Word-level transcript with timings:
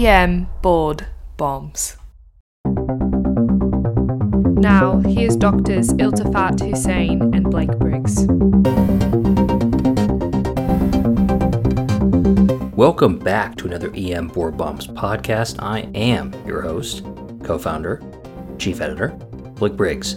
EM 0.00 0.46
board 0.62 1.08
bombs. 1.36 1.96
Now, 4.56 4.98
here's 5.00 5.34
doctors 5.34 5.88
Iltifat 5.94 6.60
Husain 6.60 7.34
and 7.34 7.50
Blake 7.50 7.76
Briggs. 7.80 8.24
Welcome 12.76 13.18
back 13.18 13.56
to 13.56 13.66
another 13.66 13.92
EM 13.92 14.28
Board 14.28 14.56
Bombs 14.56 14.86
podcast. 14.86 15.60
I 15.60 15.80
am 15.96 16.32
your 16.46 16.62
host, 16.62 17.02
co 17.42 17.58
founder, 17.58 18.00
chief 18.56 18.80
editor, 18.80 19.08
Blake 19.56 19.74
Briggs. 19.74 20.14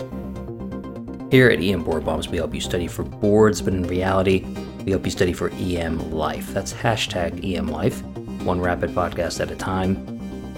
Here 1.32 1.50
at 1.50 1.60
EM 1.60 1.84
Board 1.84 2.06
Bombs, 2.06 2.30
we 2.30 2.38
help 2.38 2.54
you 2.54 2.62
study 2.62 2.86
for 2.86 3.02
boards, 3.02 3.64
but 3.64 3.74
in 3.74 3.88
reality, 3.88 4.46
we 4.86 4.92
help 4.92 5.06
you 5.06 5.12
study 5.12 5.34
for 5.34 5.50
EM 5.54 6.12
life. 6.12 6.54
That's 6.54 6.72
hashtag 6.72 7.44
EM 7.44 7.68
life, 7.68 8.04
one 8.44 8.60
rapid 8.60 8.92
podcast 8.92 9.40
at 9.40 9.52
a 9.52 9.56
time. 9.56 10.06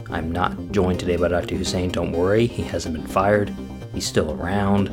I'm 0.10 0.32
not 0.32 0.72
joined 0.72 1.00
today 1.00 1.18
by 1.18 1.28
Dr. 1.28 1.55
Husain. 1.55 1.92
Don't 1.92 2.12
worry, 2.12 2.48
he 2.48 2.64
hasn't 2.64 2.96
been 2.96 3.08
fired. 3.08 3.54
He's 3.94 4.06
still 4.06 4.32
around. 4.32 4.90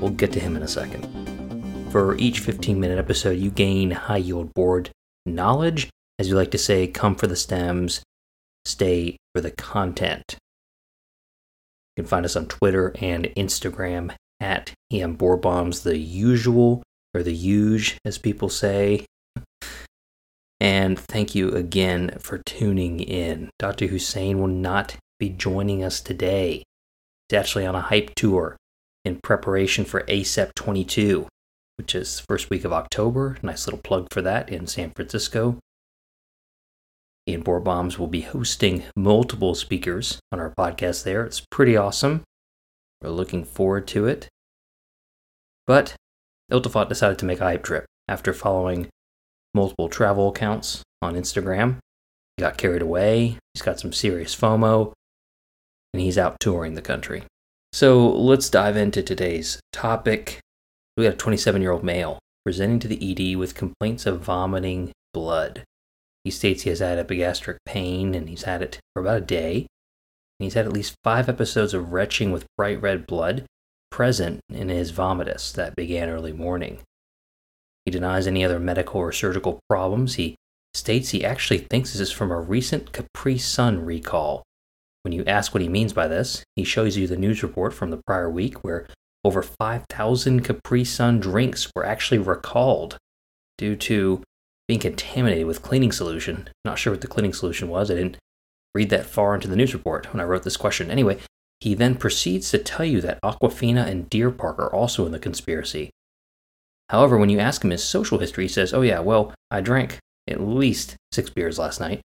We'll 0.00 0.10
get 0.10 0.32
to 0.32 0.40
him 0.40 0.56
in 0.56 0.62
a 0.62 0.68
second. 0.68 1.06
For 1.90 2.16
each 2.16 2.40
15 2.40 2.78
minute 2.78 2.98
episode, 2.98 3.38
you 3.38 3.50
gain 3.50 3.90
high 3.90 4.18
yield 4.18 4.52
board 4.54 4.90
knowledge 5.24 5.90
as 6.18 6.28
you 6.28 6.34
like 6.34 6.50
to 6.52 6.58
say, 6.58 6.86
come 6.86 7.14
for 7.14 7.26
the 7.26 7.36
stems, 7.36 8.02
stay 8.64 9.18
for 9.34 9.40
the 9.40 9.50
content. 9.50 10.36
You 11.96 12.02
can 12.02 12.08
find 12.08 12.24
us 12.24 12.36
on 12.36 12.46
Twitter 12.46 12.94
and 13.00 13.26
Instagram 13.36 14.14
at 14.40 14.72
EM 14.90 15.14
Board 15.14 15.40
Bombs, 15.40 15.82
the 15.82 15.98
usual, 15.98 16.82
or 17.14 17.22
the 17.22 17.34
huge, 17.34 17.98
as 18.04 18.18
people 18.18 18.48
say. 18.48 19.04
And 20.60 20.98
thank 20.98 21.34
you 21.34 21.50
again 21.50 22.16
for 22.18 22.38
tuning 22.38 23.00
in. 23.00 23.50
Dr. 23.58 23.86
Husain 23.86 24.38
will 24.38 24.46
not 24.46 24.96
be 25.18 25.28
joining 25.28 25.84
us 25.84 26.00
today. 26.00 26.62
He's 27.28 27.38
actually 27.38 27.66
on 27.66 27.74
a 27.74 27.80
hype 27.80 28.14
tour 28.14 28.56
in 29.04 29.20
preparation 29.22 29.84
for 29.84 30.02
ACEP 30.02 30.54
22, 30.54 31.28
which 31.76 31.94
is 31.94 32.20
first 32.20 32.50
week 32.50 32.64
of 32.64 32.72
October. 32.72 33.36
Nice 33.42 33.66
little 33.66 33.80
plug 33.82 34.08
for 34.10 34.22
that 34.22 34.48
in 34.48 34.66
San 34.66 34.90
Francisco. 34.90 35.58
EM 37.26 37.40
Board 37.40 37.64
Bombs 37.64 37.98
will 37.98 38.06
be 38.06 38.20
hosting 38.20 38.84
multiple 38.94 39.54
speakers 39.54 40.20
on 40.30 40.38
our 40.38 40.54
podcast 40.56 41.02
there. 41.02 41.24
It's 41.24 41.44
pretty 41.50 41.76
awesome. 41.76 42.22
We're 43.02 43.10
looking 43.10 43.44
forward 43.44 43.86
to 43.88 44.06
it. 44.06 44.28
But 45.66 45.96
Iltifat 46.50 46.88
decided 46.88 47.18
to 47.18 47.24
make 47.24 47.40
a 47.40 47.44
hype 47.44 47.64
trip 47.64 47.84
after 48.08 48.32
following 48.32 48.88
multiple 49.56 49.88
travel 49.88 50.28
accounts 50.28 50.82
on 51.02 51.14
Instagram. 51.14 51.78
He 52.36 52.42
got 52.42 52.58
carried 52.58 52.82
away, 52.82 53.38
he's 53.54 53.62
got 53.62 53.80
some 53.80 53.92
serious 53.92 54.36
FOMO, 54.36 54.92
and 55.92 56.00
he's 56.00 56.18
out 56.18 56.38
touring 56.38 56.74
the 56.74 56.82
country. 56.82 57.24
So 57.72 58.08
let's 58.08 58.48
dive 58.48 58.76
into 58.76 59.02
today's 59.02 59.58
topic. 59.72 60.38
We 60.96 61.04
got 61.04 61.14
a 61.14 61.16
27 61.16 61.60
year 61.60 61.72
old 61.72 61.82
male 61.82 62.18
presenting 62.44 62.78
to 62.80 62.88
the 62.88 63.32
ED 63.32 63.36
with 63.36 63.54
complaints 63.54 64.06
of 64.06 64.20
vomiting 64.20 64.92
blood. 65.12 65.64
He 66.22 66.30
states 66.30 66.62
he 66.62 66.70
has 66.70 66.80
had 66.80 66.98
epigastric 66.98 67.58
pain 67.64 68.14
and 68.14 68.28
he's 68.28 68.44
had 68.44 68.62
it 68.62 68.78
for 68.92 69.00
about 69.00 69.18
a 69.18 69.20
day. 69.22 69.66
He's 70.38 70.54
had 70.54 70.66
at 70.66 70.72
least 70.72 70.94
five 71.02 71.28
episodes 71.28 71.72
of 71.72 71.92
retching 71.92 72.30
with 72.30 72.46
bright 72.56 72.80
red 72.80 73.06
blood 73.06 73.46
present 73.90 74.40
in 74.50 74.68
his 74.68 74.92
vomitus 74.92 75.52
that 75.54 75.74
began 75.74 76.10
early 76.10 76.32
morning. 76.32 76.80
He 77.86 77.90
denies 77.92 78.26
any 78.26 78.44
other 78.44 78.58
medical 78.58 79.00
or 79.00 79.12
surgical 79.12 79.60
problems. 79.68 80.16
He 80.16 80.36
states 80.74 81.10
he 81.10 81.24
actually 81.24 81.58
thinks 81.58 81.92
this 81.92 82.00
is 82.00 82.12
from 82.12 82.30
a 82.30 82.40
recent 82.40 82.92
Capri 82.92 83.38
Sun 83.38 83.86
recall. 83.86 84.42
When 85.02 85.12
you 85.12 85.24
ask 85.24 85.54
what 85.54 85.62
he 85.62 85.68
means 85.68 85.92
by 85.92 86.08
this, 86.08 86.42
he 86.56 86.64
shows 86.64 86.96
you 86.96 87.06
the 87.06 87.16
news 87.16 87.42
report 87.44 87.72
from 87.72 87.90
the 87.90 88.02
prior 88.04 88.28
week 88.28 88.64
where 88.64 88.88
over 89.24 89.40
5,000 89.40 90.44
Capri 90.44 90.84
Sun 90.84 91.20
drinks 91.20 91.70
were 91.74 91.86
actually 91.86 92.18
recalled 92.18 92.98
due 93.56 93.76
to 93.76 94.22
being 94.68 94.80
contaminated 94.80 95.46
with 95.46 95.62
cleaning 95.62 95.92
solution. 95.92 96.48
Not 96.64 96.78
sure 96.78 96.92
what 96.92 97.02
the 97.02 97.06
cleaning 97.06 97.32
solution 97.32 97.68
was. 97.68 97.88
I 97.88 97.94
didn't 97.94 98.18
read 98.74 98.90
that 98.90 99.06
far 99.06 99.34
into 99.34 99.48
the 99.48 99.56
news 99.56 99.72
report 99.72 100.12
when 100.12 100.20
I 100.20 100.24
wrote 100.24 100.42
this 100.42 100.56
question. 100.56 100.90
Anyway, 100.90 101.18
he 101.60 101.74
then 101.74 101.94
proceeds 101.94 102.50
to 102.50 102.58
tell 102.58 102.84
you 102.84 103.00
that 103.00 103.22
Aquafina 103.22 103.86
and 103.86 104.10
Deer 104.10 104.32
Park 104.32 104.58
are 104.58 104.72
also 104.72 105.06
in 105.06 105.12
the 105.12 105.18
conspiracy. 105.20 105.90
However, 106.90 107.18
when 107.18 107.30
you 107.30 107.38
ask 107.38 107.64
him 107.64 107.70
his 107.70 107.82
social 107.82 108.18
history, 108.18 108.44
he 108.44 108.48
says, 108.48 108.72
Oh, 108.72 108.82
yeah, 108.82 109.00
well, 109.00 109.34
I 109.50 109.60
drank 109.60 109.98
at 110.28 110.40
least 110.40 110.96
six 111.12 111.30
beers 111.30 111.58
last 111.58 111.80
night, 111.80 112.00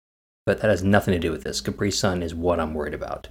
but 0.46 0.62
that 0.62 0.70
has 0.70 0.84
nothing 0.84 1.14
to 1.14 1.20
do 1.20 1.32
with 1.32 1.44
this. 1.44 1.62
Capri 1.62 1.92
Sun 1.92 2.22
is 2.22 2.36
what 2.36 2.60
I'm 2.60 2.74
worried 2.74 2.94
about. 2.94 3.28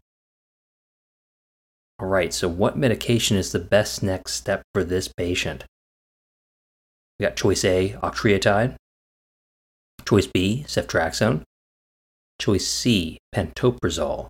All 1.99 2.09
right, 2.09 2.33
so 2.35 2.49
what 2.49 2.77
medication 2.77 3.37
is 3.37 3.53
the 3.53 3.59
best 3.59 4.03
next 4.03 4.35
step 4.35 4.63
for 4.75 4.85
this 4.85 5.09
patient? 5.09 5.65
We 7.19 7.25
got 7.25 7.37
choice 7.37 7.65
A, 7.65 7.97
octreotide. 8.03 8.75
Choice 10.07 10.27
B, 10.27 10.65
ceftriaxone. 10.69 11.43
Choice 12.39 12.67
C, 12.67 13.19
pantoprazole. 13.35 14.29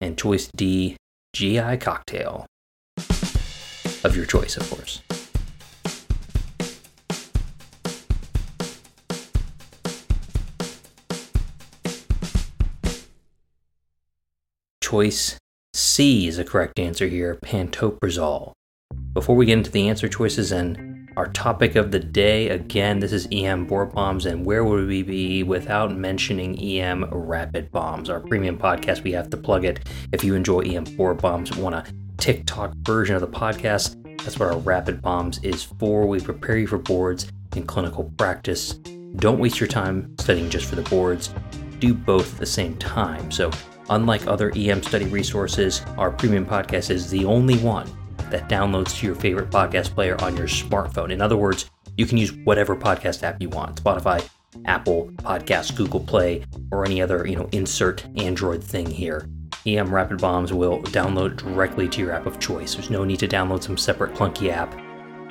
And 0.00 0.18
choice 0.18 0.50
D, 0.54 0.96
GI 1.32 1.78
cocktail. 1.78 2.44
Of 4.04 4.14
your 4.14 4.26
choice, 4.26 4.56
of 4.58 4.68
course. 4.70 5.00
Choice 14.88 15.36
C 15.74 16.28
is 16.28 16.36
the 16.36 16.44
correct 16.44 16.78
answer 16.78 17.08
here, 17.08 17.40
pantoprazole. 17.42 18.52
Before 19.14 19.34
we 19.34 19.44
get 19.44 19.58
into 19.58 19.72
the 19.72 19.88
answer 19.88 20.08
choices 20.08 20.52
and 20.52 21.10
our 21.16 21.26
topic 21.26 21.74
of 21.74 21.90
the 21.90 21.98
day 21.98 22.50
again, 22.50 23.00
this 23.00 23.12
is 23.12 23.26
EM 23.32 23.66
board 23.66 23.92
bombs, 23.92 24.26
and 24.26 24.46
where 24.46 24.62
would 24.62 24.86
we 24.86 25.02
be 25.02 25.42
without 25.42 25.96
mentioning 25.96 26.56
EM 26.56 27.04
rapid 27.10 27.72
bombs? 27.72 28.08
Our 28.08 28.20
premium 28.20 28.56
podcast, 28.56 29.02
we 29.02 29.10
have 29.10 29.28
to 29.30 29.36
plug 29.36 29.64
it. 29.64 29.80
If 30.12 30.22
you 30.22 30.36
enjoy 30.36 30.60
EM 30.60 30.84
board 30.96 31.20
bombs, 31.20 31.56
want 31.56 31.74
a 31.74 31.84
TikTok 32.18 32.72
version 32.76 33.16
of 33.16 33.22
the 33.22 33.26
podcast, 33.26 34.00
that's 34.22 34.38
what 34.38 34.52
our 34.52 34.58
rapid 34.60 35.02
bombs 35.02 35.40
is 35.42 35.64
for. 35.64 36.06
We 36.06 36.20
prepare 36.20 36.58
you 36.58 36.68
for 36.68 36.78
boards 36.78 37.26
in 37.56 37.66
clinical 37.66 38.04
practice. 38.16 38.74
Don't 39.16 39.40
waste 39.40 39.58
your 39.58 39.66
time 39.66 40.14
studying 40.20 40.48
just 40.48 40.66
for 40.66 40.76
the 40.76 40.88
boards. 40.88 41.34
Do 41.80 41.92
both 41.92 42.34
at 42.34 42.38
the 42.38 42.46
same 42.46 42.76
time. 42.76 43.32
So, 43.32 43.50
unlike 43.90 44.26
other 44.26 44.52
EM 44.56 44.82
study 44.82 45.06
resources, 45.06 45.82
our 45.98 46.10
premium 46.10 46.46
podcast 46.46 46.90
is 46.90 47.10
the 47.10 47.24
only 47.24 47.58
one 47.58 47.88
that 48.30 48.48
downloads 48.48 48.98
to 48.98 49.06
your 49.06 49.14
favorite 49.14 49.50
podcast 49.50 49.94
player 49.94 50.20
on 50.22 50.36
your 50.36 50.46
smartphone. 50.46 51.10
In 51.10 51.20
other 51.20 51.36
words, 51.36 51.70
you 51.96 52.06
can 52.06 52.18
use 52.18 52.32
whatever 52.44 52.76
podcast 52.76 53.22
app 53.22 53.40
you 53.40 53.48
want 53.48 53.82
Spotify, 53.82 54.26
Apple 54.64 55.10
Podcasts, 55.16 55.74
Google 55.74 56.00
Play, 56.00 56.44
or 56.70 56.84
any 56.84 57.00
other, 57.00 57.26
you 57.26 57.36
know, 57.36 57.48
insert 57.52 58.04
Android 58.16 58.62
thing 58.62 58.90
here. 58.90 59.28
EM 59.66 59.92
Rapid 59.92 60.20
Bombs 60.20 60.52
will 60.52 60.80
download 60.82 61.36
directly 61.36 61.88
to 61.88 62.00
your 62.00 62.12
app 62.12 62.26
of 62.26 62.38
choice. 62.38 62.74
There's 62.74 62.90
no 62.90 63.04
need 63.04 63.18
to 63.18 63.28
download 63.28 63.62
some 63.62 63.76
separate 63.76 64.14
clunky 64.14 64.50
app 64.50 64.72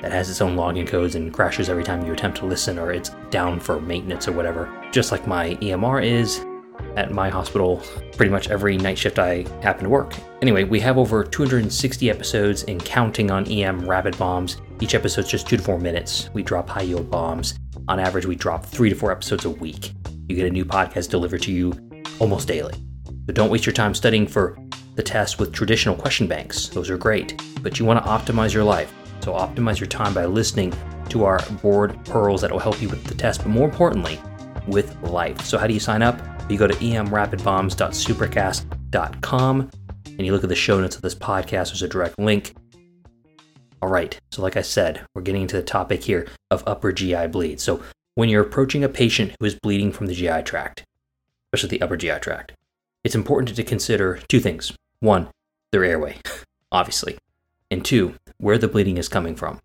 that 0.02 0.12
has 0.12 0.28
its 0.28 0.42
own 0.42 0.56
login 0.56 0.86
codes 0.86 1.14
and 1.14 1.32
crashes 1.32 1.70
every 1.70 1.84
time 1.84 2.04
you 2.04 2.12
attempt 2.12 2.38
to 2.38 2.46
listen 2.46 2.78
or 2.78 2.92
it's 2.92 3.10
down 3.30 3.58
for 3.58 3.80
maintenance 3.80 4.28
or 4.28 4.32
whatever. 4.32 4.70
Just 4.92 5.10
like 5.10 5.26
my 5.26 5.54
EMR 5.56 6.04
is, 6.04 6.44
at 6.96 7.12
my 7.12 7.28
hospital 7.28 7.82
pretty 8.16 8.30
much 8.30 8.48
every 8.48 8.76
night 8.76 8.98
shift 8.98 9.18
I 9.18 9.44
happen 9.62 9.84
to 9.84 9.90
work. 9.90 10.14
Anyway, 10.42 10.64
we 10.64 10.80
have 10.80 10.98
over 10.98 11.22
260 11.22 12.10
episodes 12.10 12.64
and 12.64 12.84
counting 12.84 13.30
on 13.30 13.46
EM 13.50 13.88
rapid 13.88 14.18
bombs. 14.18 14.56
Each 14.80 14.94
episode's 14.94 15.30
just 15.30 15.46
two 15.46 15.56
to 15.56 15.62
four 15.62 15.78
minutes. 15.78 16.30
We 16.32 16.42
drop 16.42 16.68
high 16.68 16.82
yield 16.82 17.10
bombs. 17.10 17.58
On 17.88 18.00
average, 18.00 18.26
we 18.26 18.34
drop 18.34 18.64
three 18.64 18.88
to 18.90 18.96
four 18.96 19.12
episodes 19.12 19.44
a 19.44 19.50
week. 19.50 19.92
You 20.28 20.34
get 20.34 20.46
a 20.46 20.50
new 20.50 20.64
podcast 20.64 21.10
delivered 21.10 21.42
to 21.42 21.52
you 21.52 21.72
almost 22.18 22.48
daily. 22.48 22.74
But 23.26 23.34
don't 23.34 23.50
waste 23.50 23.66
your 23.66 23.72
time 23.72 23.94
studying 23.94 24.26
for 24.26 24.58
the 24.94 25.02
test 25.02 25.38
with 25.38 25.52
traditional 25.52 25.94
question 25.94 26.26
banks. 26.26 26.68
Those 26.68 26.90
are 26.90 26.96
great, 26.96 27.40
but 27.62 27.78
you 27.78 27.84
want 27.84 28.02
to 28.02 28.10
optimize 28.10 28.52
your 28.52 28.64
life. 28.64 28.92
So 29.20 29.32
optimize 29.32 29.78
your 29.78 29.88
time 29.88 30.14
by 30.14 30.24
listening 30.24 30.72
to 31.10 31.24
our 31.24 31.40
board 31.62 32.02
pearls 32.04 32.40
that 32.40 32.50
will 32.50 32.58
help 32.58 32.80
you 32.80 32.88
with 32.88 33.04
the 33.04 33.14
test, 33.14 33.42
but 33.42 33.48
more 33.48 33.68
importantly, 33.68 34.20
with 34.66 34.96
life. 35.02 35.40
So 35.42 35.58
how 35.58 35.66
do 35.66 35.74
you 35.74 35.80
sign 35.80 36.02
up? 36.02 36.20
You 36.48 36.58
go 36.58 36.66
to 36.66 36.74
emrapidbombs.supercast.com 36.74 39.70
and 40.06 40.24
you 40.24 40.32
look 40.32 40.44
at 40.44 40.48
the 40.48 40.54
show 40.54 40.80
notes 40.80 40.96
of 40.96 41.02
this 41.02 41.14
podcast, 41.14 41.68
there's 41.68 41.82
a 41.82 41.88
direct 41.88 42.18
link. 42.18 42.54
All 43.82 43.88
right, 43.88 44.18
so 44.30 44.42
like 44.42 44.56
I 44.56 44.62
said, 44.62 45.04
we're 45.14 45.22
getting 45.22 45.42
into 45.42 45.56
the 45.56 45.62
topic 45.62 46.02
here 46.02 46.26
of 46.50 46.62
upper 46.66 46.92
GI 46.92 47.28
bleed. 47.28 47.60
So 47.60 47.82
when 48.14 48.28
you're 48.28 48.42
approaching 48.42 48.84
a 48.84 48.88
patient 48.88 49.34
who 49.38 49.46
is 49.46 49.56
bleeding 49.56 49.92
from 49.92 50.06
the 50.06 50.14
GI 50.14 50.42
tract, 50.42 50.84
especially 51.52 51.78
the 51.78 51.84
upper 51.84 51.96
GI 51.96 52.20
tract, 52.20 52.52
it's 53.04 53.14
important 53.14 53.54
to 53.54 53.62
consider 53.62 54.20
two 54.28 54.40
things. 54.40 54.72
One, 55.00 55.28
their 55.72 55.84
airway, 55.84 56.16
obviously, 56.72 57.18
and 57.70 57.84
two, 57.84 58.14
where 58.38 58.58
the 58.58 58.68
bleeding 58.68 58.96
is 58.96 59.08
coming 59.08 59.36
from. 59.36 59.60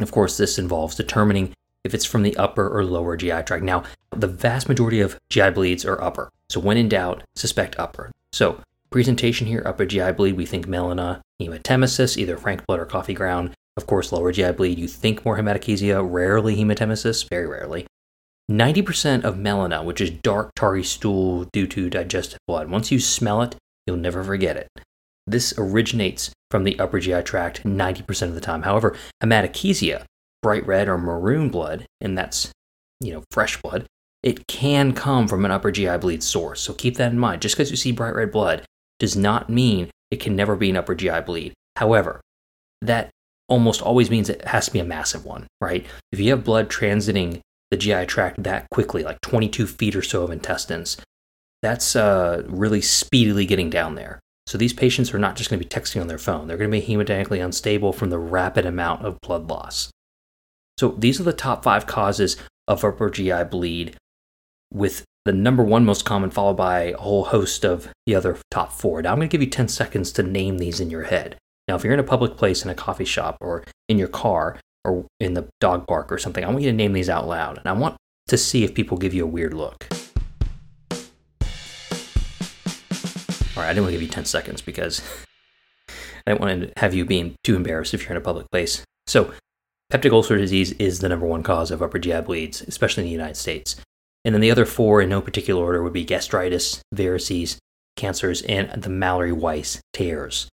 Of 0.00 0.10
course, 0.10 0.38
this 0.38 0.58
involves 0.58 0.94
determining 0.94 1.52
if 1.84 1.94
it's 1.94 2.04
from 2.04 2.22
the 2.22 2.36
upper 2.36 2.68
or 2.68 2.84
lower 2.84 3.16
GI 3.16 3.42
tract. 3.42 3.62
Now, 3.62 3.82
the 4.10 4.26
vast 4.26 4.68
majority 4.68 5.00
of 5.00 5.18
GI 5.30 5.50
bleeds 5.50 5.84
are 5.84 6.00
upper. 6.00 6.30
So 6.48 6.60
when 6.60 6.76
in 6.76 6.88
doubt, 6.88 7.22
suspect 7.34 7.78
upper. 7.78 8.10
So 8.32 8.60
presentation 8.90 9.46
here, 9.46 9.62
upper 9.64 9.86
GI 9.86 10.12
bleed, 10.12 10.36
we 10.36 10.46
think 10.46 10.66
melena, 10.66 11.20
hematemesis, 11.40 12.16
either 12.16 12.36
frank 12.36 12.66
blood 12.66 12.80
or 12.80 12.86
coffee 12.86 13.14
ground. 13.14 13.52
Of 13.76 13.86
course, 13.86 14.12
lower 14.12 14.32
GI 14.32 14.52
bleed, 14.52 14.78
you 14.78 14.86
think 14.86 15.24
more 15.24 15.38
hematochezia, 15.38 16.06
rarely 16.08 16.56
hematemesis, 16.56 17.28
very 17.28 17.46
rarely. 17.46 17.86
90% 18.50 19.24
of 19.24 19.36
melena, 19.36 19.84
which 19.84 20.00
is 20.00 20.10
dark 20.10 20.50
tarry 20.54 20.84
stool 20.84 21.44
due 21.52 21.66
to 21.68 21.88
digestive 21.88 22.40
blood. 22.46 22.68
Once 22.68 22.92
you 22.92 23.00
smell 23.00 23.40
it, 23.40 23.56
you'll 23.86 23.96
never 23.96 24.22
forget 24.22 24.56
it. 24.56 24.68
This 25.26 25.54
originates 25.56 26.32
from 26.50 26.64
the 26.64 26.78
upper 26.78 27.00
GI 27.00 27.22
tract 27.22 27.64
90% 27.64 28.22
of 28.22 28.34
the 28.34 28.40
time. 28.40 28.62
However, 28.62 28.94
hematochezia, 29.22 30.04
bright 30.42 30.66
red 30.66 30.88
or 30.88 30.98
maroon 30.98 31.48
blood, 31.48 31.86
and 32.00 32.16
that's, 32.16 32.50
you 33.00 33.12
know, 33.12 33.22
fresh 33.30 33.60
blood, 33.62 33.86
it 34.22 34.46
can 34.46 34.92
come 34.92 35.26
from 35.26 35.44
an 35.44 35.50
upper 35.50 35.70
GI 35.70 35.98
bleed 35.98 36.22
source. 36.22 36.60
So 36.60 36.72
keep 36.74 36.96
that 36.96 37.12
in 37.12 37.18
mind. 37.18 37.42
Just 37.42 37.56
because 37.56 37.70
you 37.70 37.76
see 37.76 37.92
bright 37.92 38.14
red 38.14 38.30
blood 38.30 38.64
does 38.98 39.16
not 39.16 39.50
mean 39.50 39.90
it 40.10 40.20
can 40.20 40.36
never 40.36 40.54
be 40.56 40.70
an 40.70 40.76
upper 40.76 40.94
GI 40.94 41.22
bleed. 41.22 41.54
However, 41.76 42.20
that 42.82 43.10
almost 43.48 43.82
always 43.82 44.10
means 44.10 44.28
it 44.28 44.46
has 44.46 44.66
to 44.66 44.72
be 44.72 44.78
a 44.78 44.84
massive 44.84 45.24
one, 45.24 45.46
right? 45.60 45.86
If 46.12 46.20
you 46.20 46.30
have 46.30 46.44
blood 46.44 46.68
transiting 46.68 47.40
the 47.70 47.76
GI 47.76 48.06
tract 48.06 48.42
that 48.42 48.68
quickly, 48.70 49.02
like 49.02 49.20
22 49.22 49.66
feet 49.66 49.96
or 49.96 50.02
so 50.02 50.22
of 50.22 50.30
intestines, 50.30 50.96
that's 51.62 51.96
uh, 51.96 52.42
really 52.46 52.80
speedily 52.80 53.46
getting 53.46 53.70
down 53.70 53.94
there. 53.94 54.20
So 54.46 54.58
these 54.58 54.72
patients 54.72 55.14
are 55.14 55.18
not 55.18 55.36
just 55.36 55.48
going 55.48 55.60
to 55.60 55.64
be 55.64 55.68
texting 55.68 56.00
on 56.00 56.08
their 56.08 56.18
phone. 56.18 56.46
They're 56.46 56.56
going 56.56 56.70
to 56.70 56.80
be 56.80 56.86
hemodynamically 56.86 57.42
unstable 57.42 57.92
from 57.92 58.10
the 58.10 58.18
rapid 58.18 58.66
amount 58.66 59.04
of 59.04 59.20
blood 59.20 59.48
loss. 59.48 59.90
So 60.82 60.96
these 60.98 61.20
are 61.20 61.22
the 61.22 61.32
top 61.32 61.62
five 61.62 61.86
causes 61.86 62.36
of 62.66 62.84
upper 62.84 63.08
GI 63.08 63.44
bleed, 63.44 63.96
with 64.72 65.04
the 65.24 65.30
number 65.32 65.62
one 65.62 65.84
most 65.84 66.04
common 66.04 66.28
followed 66.28 66.56
by 66.56 66.80
a 66.80 66.96
whole 66.96 67.26
host 67.26 67.64
of 67.64 67.88
the 68.04 68.16
other 68.16 68.36
top 68.50 68.72
four. 68.72 69.00
Now 69.00 69.12
I'm 69.12 69.18
going 69.18 69.28
to 69.28 69.32
give 69.32 69.44
you 69.44 69.48
10 69.48 69.68
seconds 69.68 70.10
to 70.10 70.24
name 70.24 70.58
these 70.58 70.80
in 70.80 70.90
your 70.90 71.04
head. 71.04 71.36
Now, 71.68 71.76
if 71.76 71.84
you're 71.84 71.92
in 71.92 72.00
a 72.00 72.02
public 72.02 72.36
place, 72.36 72.64
in 72.64 72.70
a 72.70 72.74
coffee 72.74 73.04
shop, 73.04 73.36
or 73.40 73.62
in 73.88 73.96
your 73.96 74.08
car, 74.08 74.58
or 74.84 75.06
in 75.20 75.34
the 75.34 75.46
dog 75.60 75.86
park 75.86 76.10
or 76.10 76.18
something, 76.18 76.44
I 76.44 76.48
want 76.48 76.62
you 76.62 76.70
to 76.72 76.76
name 76.76 76.94
these 76.94 77.08
out 77.08 77.28
loud. 77.28 77.58
And 77.58 77.68
I 77.68 77.72
want 77.74 77.94
to 78.26 78.36
see 78.36 78.64
if 78.64 78.74
people 78.74 78.98
give 78.98 79.14
you 79.14 79.22
a 79.22 79.28
weird 79.28 79.54
look. 79.54 79.86
All 83.56 83.62
right, 83.62 83.68
I 83.68 83.72
didn't 83.72 83.84
want 83.84 83.92
to 83.92 84.00
give 84.00 84.02
you 84.02 84.08
10 84.08 84.24
seconds 84.24 84.60
because 84.60 85.00
I 86.26 86.32
didn't 86.32 86.40
want 86.40 86.60
to 86.60 86.72
have 86.80 86.92
you 86.92 87.04
being 87.04 87.36
too 87.44 87.54
embarrassed 87.54 87.94
if 87.94 88.02
you're 88.02 88.10
in 88.10 88.16
a 88.16 88.20
public 88.20 88.50
place. 88.50 88.82
So, 89.06 89.32
peptic 89.92 90.12
ulcer 90.12 90.38
disease 90.38 90.72
is 90.72 91.00
the 91.00 91.08
number 91.08 91.26
one 91.26 91.42
cause 91.42 91.70
of 91.70 91.82
upper 91.82 91.98
GI 91.98 92.22
bleeds, 92.22 92.62
especially 92.62 93.02
in 93.02 93.08
the 93.08 93.12
United 93.12 93.36
States. 93.36 93.76
And 94.24 94.34
then 94.34 94.40
the 94.40 94.50
other 94.50 94.64
four, 94.64 95.02
in 95.02 95.10
no 95.10 95.20
particular 95.20 95.62
order, 95.62 95.82
would 95.82 95.92
be 95.92 96.04
gastritis, 96.04 96.80
varices, 96.94 97.58
cancers, 97.96 98.40
and 98.42 98.70
the 98.82 98.88
Mallory 98.88 99.32
Weiss 99.32 99.80
tears. 99.92 100.48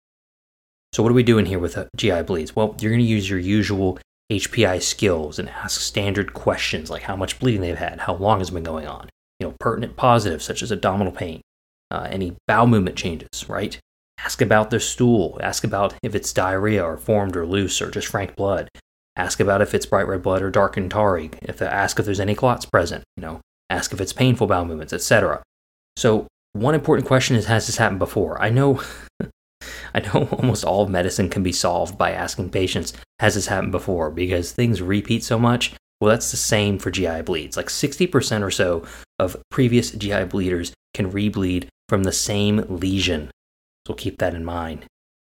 So, 0.93 1.03
what 1.03 1.11
are 1.11 1.15
we 1.15 1.23
doing 1.23 1.45
here 1.45 1.59
with 1.59 1.77
uh, 1.77 1.85
GI 1.95 2.23
bleeds? 2.23 2.55
Well, 2.55 2.75
you're 2.79 2.91
going 2.91 3.03
to 3.03 3.07
use 3.07 3.29
your 3.29 3.37
usual 3.37 3.99
HPI 4.31 4.81
skills 4.81 5.37
and 5.37 5.49
ask 5.49 5.81
standard 5.81 6.33
questions 6.33 6.89
like 6.89 7.03
how 7.03 7.15
much 7.15 7.39
bleeding 7.39 7.61
they've 7.61 7.77
had, 7.77 7.99
how 7.99 8.15
long 8.15 8.39
has 8.39 8.49
it 8.49 8.53
been 8.53 8.63
going 8.63 8.87
on, 8.87 9.07
you 9.39 9.47
know, 9.47 9.53
pertinent 9.59 9.97
positives 9.97 10.45
such 10.45 10.63
as 10.63 10.71
abdominal 10.71 11.13
pain, 11.13 11.41
uh, 11.91 12.07
any 12.09 12.35
bowel 12.47 12.67
movement 12.67 12.95
changes, 12.95 13.47
right? 13.47 13.77
Ask 14.19 14.41
about 14.41 14.71
their 14.71 14.79
stool. 14.79 15.39
Ask 15.43 15.63
about 15.63 15.93
if 16.01 16.15
it's 16.15 16.33
diarrhea 16.33 16.83
or 16.83 16.97
formed 16.97 17.37
or 17.37 17.45
loose 17.45 17.81
or 17.81 17.91
just 17.91 18.07
frank 18.07 18.35
blood. 18.35 18.69
Ask 19.17 19.39
about 19.39 19.61
if 19.61 19.73
it's 19.73 19.85
bright 19.85 20.07
red 20.07 20.23
blood 20.23 20.41
or 20.41 20.49
dark 20.49 20.77
and 20.77 20.89
tarry. 20.89 21.31
If 21.41 21.61
ask 21.61 21.99
if 21.99 22.05
there's 22.05 22.19
any 22.19 22.35
clots 22.35 22.65
present. 22.65 23.03
You 23.17 23.21
know, 23.21 23.41
ask 23.69 23.91
if 23.91 23.99
it's 23.99 24.13
painful 24.13 24.47
bowel 24.47 24.65
movements, 24.65 24.93
etc. 24.93 25.43
So 25.97 26.27
one 26.53 26.75
important 26.75 27.07
question 27.07 27.35
is: 27.35 27.47
Has 27.47 27.65
this 27.65 27.77
happened 27.77 27.99
before? 27.99 28.41
I 28.41 28.49
know 28.49 28.81
I 29.93 29.99
know 30.01 30.27
almost 30.31 30.63
all 30.63 30.83
of 30.83 30.89
medicine 30.89 31.29
can 31.29 31.43
be 31.43 31.51
solved 31.51 31.97
by 31.97 32.11
asking 32.11 32.51
patients, 32.51 32.93
has 33.19 33.35
this 33.35 33.47
happened 33.47 33.71
before? 33.71 34.11
Because 34.11 34.51
things 34.51 34.81
repeat 34.81 35.23
so 35.23 35.39
much. 35.39 35.73
Well, 35.99 36.11
that's 36.11 36.29
the 36.29 36.37
same 36.37 36.77
for 36.77 36.91
GI 36.91 37.23
bleeds. 37.23 37.57
Like 37.57 37.67
60% 37.67 38.43
or 38.43 38.51
so 38.51 38.85
of 39.17 39.35
previous 39.49 39.91
GI 39.91 40.25
bleeders 40.25 40.71
can 40.93 41.11
rebleed 41.11 41.67
from 41.89 42.03
the 42.03 42.11
same 42.11 42.63
lesion. 42.69 43.31
So 43.87 43.95
keep 43.95 44.19
that 44.19 44.35
in 44.35 44.45
mind. 44.45 44.85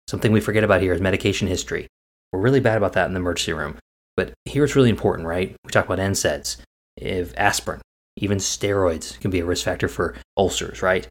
Something 0.09 0.33
we 0.33 0.41
forget 0.41 0.65
about 0.65 0.81
here 0.81 0.93
is 0.93 1.01
medication 1.01 1.47
history. 1.47 1.87
We're 2.33 2.41
really 2.41 2.61
bad 2.61 2.77
about 2.77 2.93
that 2.95 3.07
in 3.07 3.15
the 3.15 3.21
emergency 3.21 3.53
room. 3.53 3.77
But 4.17 4.33
here's 4.45 4.77
really 4.77 4.91
important, 4.91 5.29
right? 5.29 5.55
We 5.65 5.71
talk 5.71 5.87
about 5.87 5.99
NSAIDs, 5.99 6.57
if 6.97 7.33
aspirin, 7.39 7.81
even 8.17 8.39
steroids 8.39 9.19
can 9.21 9.31
be 9.31 9.41
a 9.41 9.45
risk 9.45 9.65
factor 9.65 9.89
for 9.89 10.17
ulcers, 10.37 10.83
right? 10.83 11.09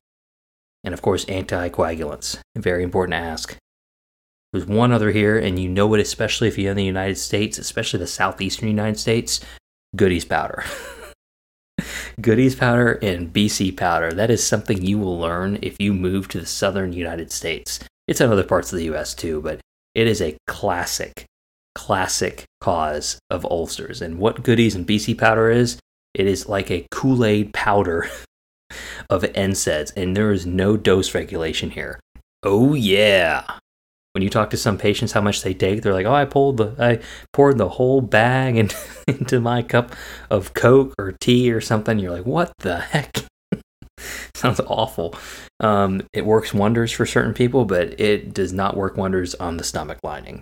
and 0.87 0.93
of 0.93 1.01
course 1.01 1.25
anticoagulants. 1.25 2.39
Very 2.55 2.81
important 2.81 3.11
to 3.11 3.17
ask. 3.17 3.57
There's 4.53 4.65
one 4.65 4.93
other 4.93 5.11
here, 5.11 5.37
and 5.37 5.59
you 5.59 5.67
know 5.67 5.93
it 5.93 5.99
especially 5.99 6.47
if 6.47 6.57
you're 6.57 6.71
in 6.71 6.77
the 6.77 6.83
United 6.83 7.17
States, 7.17 7.57
especially 7.57 7.99
the 7.99 8.07
southeastern 8.07 8.69
United 8.69 8.97
States 8.97 9.41
Goody's 9.97 10.23
powder. 10.23 10.63
Goody's 12.21 12.55
powder 12.55 12.93
and 13.01 13.33
BC 13.33 13.75
powder. 13.75 14.13
That 14.13 14.31
is 14.31 14.47
something 14.47 14.81
you 14.81 14.97
will 14.97 15.19
learn 15.19 15.59
if 15.61 15.75
you 15.79 15.93
move 15.93 16.29
to 16.29 16.39
the 16.39 16.45
southern 16.45 16.93
United 16.93 17.31
States. 17.33 17.79
It's 18.07 18.21
in 18.21 18.31
other 18.31 18.43
parts 18.43 18.71
of 18.71 18.79
the 18.79 18.89
US 18.95 19.13
too, 19.13 19.41
but 19.41 19.59
it 19.97 20.05
is 20.05 20.21
a 20.21 20.37
classic, 20.45 21.25
classic 21.73 22.45
cause 22.61 23.17
of 23.31 23.43
ulcers. 23.45 23.99
And 23.99 24.19
what 24.19 24.43
Goody's 24.43 24.75
and 24.75 24.85
BC 24.85 25.17
powder 25.17 25.49
is, 25.49 25.79
it 26.13 26.27
is 26.27 26.47
like 26.47 26.69
a 26.69 26.85
Kool 26.91 27.25
Aid 27.25 27.51
powder 27.51 28.07
of 29.09 29.23
NSAIDs, 29.23 29.91
and 29.97 30.15
there 30.15 30.31
is 30.31 30.45
no 30.45 30.77
dose 30.77 31.15
regulation 31.15 31.71
here. 31.71 31.99
Oh 32.43 32.75
yeah. 32.75 33.43
When 34.11 34.21
you 34.21 34.29
talk 34.29 34.51
to 34.51 34.57
some 34.57 34.77
patients 34.77 35.13
how 35.13 35.21
much 35.21 35.41
they 35.41 35.55
take, 35.55 35.81
they're 35.81 35.93
like, 35.93 36.05
"Oh, 36.05 36.13
I 36.13 36.25
pulled 36.25 36.57
the, 36.57 36.75
I 36.79 36.99
poured 37.33 37.57
the 37.57 37.69
whole 37.69 38.01
bag 38.01 38.55
in, 38.55 38.69
into 39.07 39.39
my 39.39 39.63
cup 39.63 39.95
of 40.29 40.53
Coke 40.53 40.93
or 40.99 41.11
tea 41.19 41.51
or 41.51 41.61
something." 41.61 41.97
You're 41.97 42.11
like, 42.11 42.25
"What 42.25 42.51
the 42.59 42.79
heck?" 42.79 43.26
Sounds 44.35 44.59
awful. 44.67 45.15
Um, 45.59 46.01
it 46.13 46.25
works 46.25 46.53
wonders 46.53 46.91
for 46.91 47.05
certain 47.05 47.33
people, 47.33 47.65
but 47.65 47.99
it 47.99 48.33
does 48.33 48.53
not 48.53 48.77
work 48.77 48.97
wonders 48.97 49.35
on 49.35 49.57
the 49.57 49.63
stomach 49.63 49.99
lining. 50.03 50.41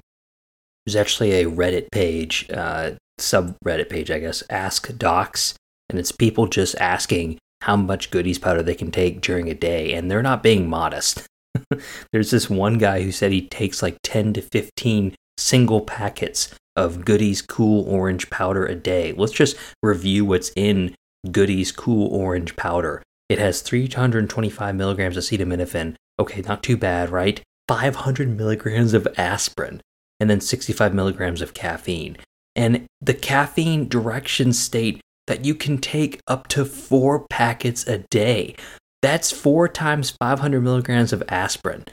There's 0.86 0.96
actually 0.96 1.31
a 1.31 1.46
Reddit 1.46 1.88
page, 1.92 2.48
uh, 2.52 2.92
subreddit 3.19 3.90
page, 3.90 4.12
I 4.12 4.19
guess, 4.19 4.44
Ask 4.50 4.96
Docs, 4.98 5.56
and 5.90 5.97
it's 5.97 6.12
people 6.12 6.47
just 6.47 6.76
asking 6.80 7.40
how 7.62 7.76
much 7.76 8.12
Goody's 8.12 8.38
powder 8.38 8.62
they 8.62 8.76
can 8.76 8.92
take 8.92 9.21
during 9.21 9.50
a 9.50 9.56
day, 9.56 9.94
and 9.94 10.12
they're 10.12 10.21
not 10.21 10.44
being 10.44 10.69
modest. 10.69 11.26
There's 12.12 12.31
this 12.31 12.50
one 12.50 12.78
guy 12.78 13.02
who 13.02 13.12
said 13.12 13.31
he 13.31 13.47
takes 13.47 13.81
like 13.81 13.97
10 14.04 14.33
to 14.33 14.42
15 14.42 15.16
single 15.38 15.81
packets 15.81 16.54
of 16.76 17.06
Goody's 17.06 17.42
Cool 17.42 17.88
Orange 17.90 18.30
powder 18.30 18.66
a 18.66 18.76
day. 18.76 19.14
Let's 19.14 19.33
just 19.33 19.57
review 19.81 20.26
what's 20.26 20.52
in 20.56 20.94
Goody's 21.31 21.71
Cool 21.71 22.07
Orange 22.14 22.56
powder. 22.56 23.02
It 23.29 23.39
has 23.39 23.61
325 23.61 24.75
milligrams 24.75 25.17
of 25.17 25.23
acetaminophen. 25.23 25.95
Okay, 26.19 26.41
not 26.41 26.63
too 26.63 26.77
bad, 26.77 27.09
right? 27.09 27.41
500 27.67 28.37
milligrams 28.37 28.94
of 28.94 29.07
aspirin, 29.17 29.81
and 30.19 30.29
then 30.29 30.39
65 30.39 30.94
milligrams 30.94 31.41
of 31.41 31.53
caffeine. 31.53 32.17
And 32.55 32.85
the 33.01 33.13
caffeine 33.13 33.87
directions 33.87 34.59
state 34.59 35.01
that 35.27 35.44
you 35.44 35.55
can 35.55 35.79
take 35.79 36.19
up 36.27 36.47
to 36.49 36.63
four 36.65 37.25
packets 37.29 37.85
a 37.87 37.99
day. 38.09 38.55
That's 39.01 39.31
four 39.31 39.67
times 39.67 40.11
500 40.11 40.61
milligrams 40.61 41.11
of 41.11 41.23
aspirin. 41.27 41.85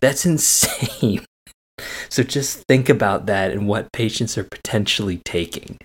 That's 0.00 0.26
insane. 0.26 1.24
so 2.08 2.22
just 2.22 2.64
think 2.68 2.88
about 2.88 3.26
that 3.26 3.52
and 3.52 3.66
what 3.68 3.92
patients 3.92 4.36
are 4.36 4.44
potentially 4.44 5.20
taking. 5.24 5.78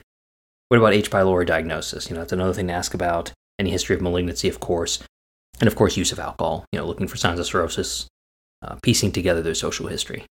What 0.69 0.77
about 0.77 0.93
H. 0.93 1.11
pylori 1.11 1.45
diagnosis? 1.45 2.09
You 2.09 2.15
know, 2.15 2.21
that's 2.21 2.33
another 2.33 2.53
thing 2.53 2.67
to 2.67 2.73
ask 2.73 2.93
about. 2.93 3.31
Any 3.60 3.72
history 3.72 3.96
of 3.96 4.01
malignancy, 4.01 4.48
of 4.48 4.60
course. 4.60 5.03
And 5.60 5.67
of 5.67 5.75
course, 5.75 5.98
use 5.98 6.12
of 6.12 6.20
alcohol, 6.20 6.65
you 6.72 6.79
know, 6.79 6.86
looking 6.86 7.08
for 7.08 7.17
signs 7.17 7.39
of 7.39 7.46
cirrhosis, 7.46 8.08
uh, 8.62 8.75
piecing 8.81 9.12
together 9.12 9.41
their 9.41 9.53
social 9.53 9.88
history. 9.88 10.25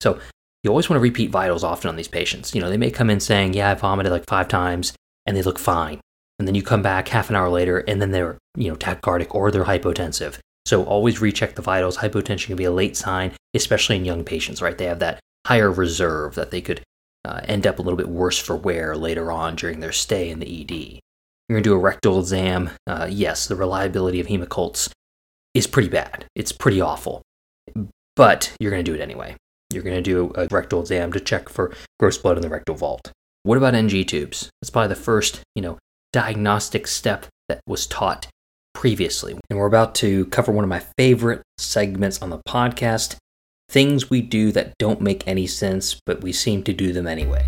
So 0.00 0.18
you 0.62 0.70
always 0.70 0.88
want 0.88 0.98
to 0.98 1.02
repeat 1.02 1.30
vitals 1.30 1.64
often 1.64 1.88
on 1.88 1.96
these 1.96 2.08
patients. 2.08 2.54
You 2.54 2.60
know, 2.60 2.70
they 2.70 2.76
may 2.76 2.90
come 2.90 3.10
in 3.10 3.20
saying, 3.20 3.54
Yeah, 3.54 3.70
I 3.70 3.74
vomited 3.74 4.12
like 4.12 4.26
five 4.26 4.48
times 4.48 4.92
and 5.26 5.36
they 5.36 5.42
look 5.42 5.58
fine. 5.58 6.00
And 6.38 6.48
then 6.48 6.54
you 6.54 6.62
come 6.62 6.82
back 6.82 7.08
half 7.08 7.28
an 7.28 7.36
hour 7.36 7.50
later 7.50 7.78
and 7.80 8.00
then 8.00 8.12
they're, 8.12 8.38
you 8.56 8.68
know, 8.68 8.76
tachycardic 8.76 9.34
or 9.34 9.50
they're 9.50 9.64
hypotensive. 9.64 10.38
So 10.66 10.84
always 10.84 11.20
recheck 11.20 11.54
the 11.54 11.62
vitals. 11.62 11.98
Hypotension 11.98 12.46
can 12.46 12.56
be 12.56 12.64
a 12.64 12.70
late 12.70 12.96
sign, 12.96 13.32
especially 13.54 13.96
in 13.96 14.04
young 14.04 14.24
patients, 14.24 14.62
right? 14.62 14.76
They 14.76 14.86
have 14.86 15.00
that 15.00 15.20
higher 15.46 15.70
reserve 15.70 16.34
that 16.36 16.50
they 16.50 16.60
could 16.60 16.82
uh, 17.24 17.40
end 17.44 17.66
up 17.66 17.78
a 17.78 17.82
little 17.82 17.96
bit 17.96 18.08
worse 18.08 18.38
for 18.38 18.56
wear 18.56 18.96
later 18.96 19.30
on 19.30 19.56
during 19.56 19.80
their 19.80 19.92
stay 19.92 20.30
in 20.30 20.38
the 20.40 20.62
ED. 20.62 21.00
You're 21.50 21.56
going 21.56 21.64
to 21.64 21.70
do 21.70 21.74
a 21.74 21.78
rectal 21.78 22.20
exam. 22.20 22.70
Uh, 22.86 23.08
yes, 23.10 23.48
the 23.48 23.56
reliability 23.56 24.20
of 24.20 24.28
Hemoccults 24.28 24.88
is 25.52 25.66
pretty 25.66 25.88
bad. 25.88 26.26
It's 26.36 26.52
pretty 26.52 26.80
awful. 26.80 27.22
But 28.14 28.54
you're 28.60 28.70
going 28.70 28.84
to 28.84 28.88
do 28.88 28.96
it 28.96 29.02
anyway. 29.02 29.34
You're 29.72 29.82
going 29.82 29.96
to 29.96 30.00
do 30.00 30.32
a 30.36 30.46
rectal 30.48 30.80
exam 30.80 31.12
to 31.12 31.18
check 31.18 31.48
for 31.48 31.74
gross 31.98 32.18
blood 32.18 32.36
in 32.36 32.42
the 32.42 32.48
rectal 32.48 32.76
vault. 32.76 33.10
What 33.42 33.58
about 33.58 33.74
NG 33.74 34.04
tubes? 34.04 34.48
That's 34.62 34.70
probably 34.70 34.90
the 34.90 34.94
first, 34.94 35.40
you 35.56 35.62
know, 35.62 35.76
diagnostic 36.12 36.86
step 36.86 37.26
that 37.48 37.60
was 37.66 37.84
taught 37.88 38.28
previously. 38.72 39.36
And 39.50 39.58
we're 39.58 39.66
about 39.66 39.96
to 39.96 40.26
cover 40.26 40.52
one 40.52 40.62
of 40.62 40.70
my 40.70 40.84
favorite 40.96 41.42
segments 41.58 42.22
on 42.22 42.30
the 42.30 42.40
podcast 42.48 43.16
things 43.70 44.10
we 44.10 44.20
do 44.20 44.50
that 44.52 44.76
don't 44.78 45.00
make 45.00 45.26
any 45.28 45.46
sense, 45.46 46.00
but 46.04 46.20
we 46.22 46.32
seem 46.32 46.62
to 46.64 46.72
do 46.72 46.92
them 46.92 47.06
anyway. 47.06 47.46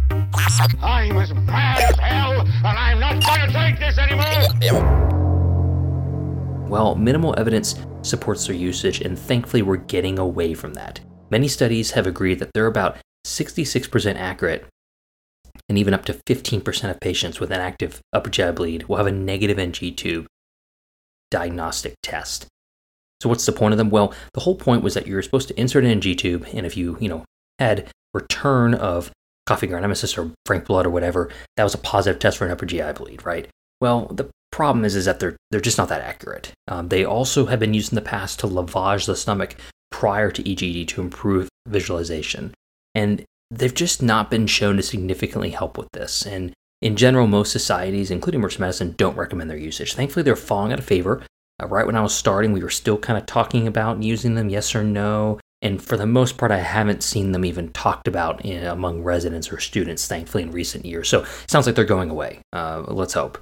I'm 0.80 1.16
as 1.16 1.34
mad 1.34 1.82
as 1.82 1.98
hell, 1.98 2.40
and 2.40 2.78
I'm 2.78 3.00
not 3.00 3.20
gonna 3.24 3.52
take 3.52 3.80
this 3.80 3.98
anymore! 3.98 5.02
Well, 6.68 6.94
minimal 6.94 7.34
evidence 7.36 7.74
supports 8.02 8.46
their 8.46 8.56
usage, 8.56 9.00
and 9.00 9.18
thankfully 9.18 9.62
we're 9.62 9.76
getting 9.76 10.18
away 10.18 10.54
from 10.54 10.74
that. 10.74 11.00
Many 11.30 11.48
studies 11.48 11.90
have 11.92 12.06
agreed 12.06 12.38
that 12.38 12.50
they're 12.54 12.66
about 12.66 12.98
66% 13.26 14.16
accurate, 14.16 14.64
and 15.68 15.76
even 15.76 15.92
up 15.92 16.04
to 16.04 16.14
15% 16.14 16.90
of 16.90 17.00
patients 17.00 17.40
with 17.40 17.50
an 17.50 17.60
active 17.60 18.00
upper 18.12 18.30
GI 18.30 18.52
bleed 18.52 18.84
will 18.84 18.96
have 18.96 19.06
a 19.06 19.12
negative 19.12 19.58
NG 19.58 19.94
tube 19.94 20.26
diagnostic 21.30 21.94
test. 22.02 22.46
So 23.22 23.28
what's 23.28 23.46
the 23.46 23.52
point 23.52 23.72
of 23.72 23.78
them? 23.78 23.88
Well, 23.88 24.12
the 24.34 24.40
whole 24.40 24.56
point 24.56 24.82
was 24.82 24.94
that 24.94 25.06
you're 25.06 25.22
supposed 25.22 25.46
to 25.46 25.60
insert 25.60 25.84
an 25.84 25.90
NG 25.90 26.16
tube, 26.16 26.44
and 26.52 26.66
if 26.66 26.76
you, 26.76 26.98
you 27.00 27.08
know, 27.08 27.24
had 27.60 27.88
return 28.12 28.74
of 28.74 29.12
coffee 29.46 29.68
ground 29.68 29.84
emesis 29.84 30.18
or 30.18 30.32
frank 30.44 30.64
blood 30.64 30.86
or 30.86 30.90
whatever, 30.90 31.30
that 31.56 31.62
was 31.62 31.72
a 31.72 31.78
positive 31.78 32.18
test 32.18 32.36
for 32.36 32.46
an 32.46 32.50
upper 32.50 32.66
GI 32.66 32.94
bleed, 32.94 33.24
right? 33.24 33.46
Well, 33.80 34.06
the 34.06 34.28
problem 34.50 34.84
is, 34.84 34.96
is 34.96 35.04
that 35.04 35.20
they're 35.20 35.36
they're 35.52 35.60
just 35.60 35.78
not 35.78 35.88
that 35.88 36.00
accurate. 36.00 36.50
Um, 36.66 36.88
they 36.88 37.04
also 37.04 37.46
have 37.46 37.60
been 37.60 37.74
used 37.74 37.92
in 37.92 37.96
the 37.96 38.02
past 38.02 38.40
to 38.40 38.48
lavage 38.48 39.06
the 39.06 39.14
stomach 39.14 39.54
prior 39.92 40.32
to 40.32 40.42
EGD 40.42 40.88
to 40.88 41.00
improve 41.00 41.48
visualization, 41.68 42.52
and 42.92 43.24
they've 43.52 43.72
just 43.72 44.02
not 44.02 44.32
been 44.32 44.48
shown 44.48 44.78
to 44.78 44.82
significantly 44.82 45.50
help 45.50 45.78
with 45.78 45.88
this. 45.92 46.26
And 46.26 46.52
in 46.80 46.96
general, 46.96 47.28
most 47.28 47.52
societies, 47.52 48.10
including 48.10 48.40
emergency 48.40 48.62
medicine, 48.62 48.94
don't 48.98 49.16
recommend 49.16 49.48
their 49.48 49.56
usage. 49.56 49.94
Thankfully, 49.94 50.24
they're 50.24 50.34
falling 50.34 50.72
out 50.72 50.80
of 50.80 50.84
favor. 50.84 51.22
Uh, 51.62 51.66
right 51.68 51.86
when 51.86 51.96
I 51.96 52.02
was 52.02 52.14
starting, 52.14 52.52
we 52.52 52.62
were 52.62 52.70
still 52.70 52.98
kind 52.98 53.18
of 53.18 53.26
talking 53.26 53.66
about 53.66 54.02
using 54.02 54.34
them, 54.34 54.48
yes 54.48 54.74
or 54.74 54.82
no. 54.82 55.38
And 55.60 55.80
for 55.80 55.96
the 55.96 56.06
most 56.06 56.38
part, 56.38 56.50
I 56.50 56.58
haven't 56.58 57.04
seen 57.04 57.32
them 57.32 57.44
even 57.44 57.70
talked 57.72 58.08
about 58.08 58.44
in, 58.44 58.64
among 58.64 59.02
residents 59.02 59.52
or 59.52 59.60
students, 59.60 60.06
thankfully, 60.08 60.42
in 60.42 60.50
recent 60.50 60.84
years. 60.84 61.08
So 61.08 61.22
it 61.22 61.50
sounds 61.50 61.66
like 61.66 61.76
they're 61.76 61.84
going 61.84 62.10
away. 62.10 62.40
Uh, 62.52 62.82
let's 62.88 63.14
hope. 63.14 63.38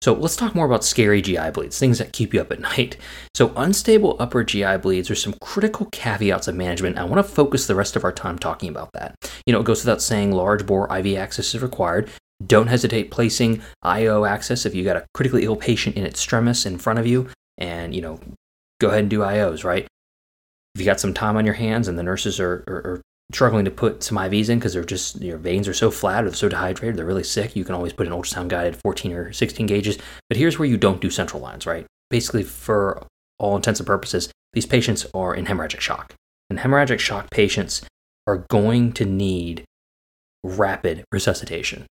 So 0.00 0.14
let's 0.14 0.36
talk 0.36 0.54
more 0.54 0.64
about 0.64 0.84
scary 0.84 1.20
GI 1.20 1.50
bleeds, 1.50 1.78
things 1.78 1.98
that 1.98 2.12
keep 2.12 2.32
you 2.32 2.40
up 2.40 2.52
at 2.52 2.60
night. 2.76 2.96
So 3.34 3.52
unstable 3.56 4.16
upper 4.18 4.44
GI 4.44 4.78
bleeds 4.78 5.10
are 5.10 5.16
some 5.16 5.34
critical 5.42 5.86
caveats 5.86 6.48
of 6.48 6.54
management. 6.54 6.98
I 6.98 7.04
want 7.04 7.24
to 7.24 7.32
focus 7.32 7.66
the 7.66 7.74
rest 7.74 7.96
of 7.96 8.04
our 8.04 8.12
time 8.12 8.38
talking 8.38 8.70
about 8.70 8.92
that. 8.94 9.14
You 9.44 9.52
know, 9.52 9.60
it 9.60 9.66
goes 9.66 9.84
without 9.84 10.00
saying 10.00 10.32
large 10.32 10.64
bore 10.64 10.84
IV 10.96 11.18
access 11.18 11.54
is 11.54 11.62
required. 11.62 12.08
Don't 12.46 12.68
hesitate 12.68 13.10
placing 13.10 13.60
IO 13.82 14.24
access 14.24 14.64
if 14.64 14.74
you 14.74 14.84
got 14.84 14.96
a 14.96 15.04
critically 15.12 15.44
ill 15.44 15.56
patient 15.56 15.96
in 15.96 16.06
extremis 16.06 16.64
in 16.64 16.78
front 16.78 17.00
of 17.00 17.06
you 17.06 17.28
and, 17.58 17.94
you 17.94 18.00
know, 18.00 18.18
go 18.80 18.88
ahead 18.88 19.00
and 19.00 19.10
do 19.10 19.20
IOs, 19.20 19.64
right? 19.64 19.86
If 20.74 20.80
you 20.80 20.84
got 20.84 21.00
some 21.00 21.12
time 21.12 21.36
on 21.36 21.44
your 21.44 21.54
hands 21.54 21.88
and 21.88 21.98
the 21.98 22.02
nurses 22.02 22.40
are, 22.40 22.64
are, 22.66 22.76
are 22.86 23.02
struggling 23.32 23.64
to 23.64 23.70
put 23.70 24.02
some 24.02 24.16
IVs 24.16 24.48
in 24.48 24.58
because 24.58 24.72
they're 24.72 24.84
just 24.84 25.20
your 25.20 25.38
veins 25.38 25.68
are 25.68 25.74
so 25.74 25.90
flat 25.90 26.24
or 26.24 26.32
so 26.32 26.48
dehydrated, 26.48 26.96
they're 26.96 27.04
really 27.04 27.24
sick, 27.24 27.56
you 27.56 27.64
can 27.64 27.74
always 27.74 27.92
put 27.92 28.06
an 28.06 28.12
ultrasound 28.12 28.48
guided 28.48 28.76
14 28.76 29.12
or 29.12 29.32
16 29.32 29.66
gauges. 29.66 29.98
But 30.28 30.38
here's 30.38 30.58
where 30.58 30.68
you 30.68 30.78
don't 30.78 31.00
do 31.00 31.10
central 31.10 31.42
lines, 31.42 31.66
right? 31.66 31.86
Basically, 32.10 32.42
for 32.42 33.04
all 33.38 33.56
intents 33.56 33.80
and 33.80 33.86
purposes, 33.86 34.30
these 34.52 34.66
patients 34.66 35.06
are 35.12 35.34
in 35.34 35.46
hemorrhagic 35.46 35.80
shock. 35.80 36.14
And 36.48 36.60
hemorrhagic 36.60 36.98
shock 36.98 37.30
patients 37.30 37.82
are 38.26 38.46
going 38.48 38.92
to 38.92 39.04
need 39.04 39.64
rapid 40.42 41.04
resuscitation, 41.12 41.86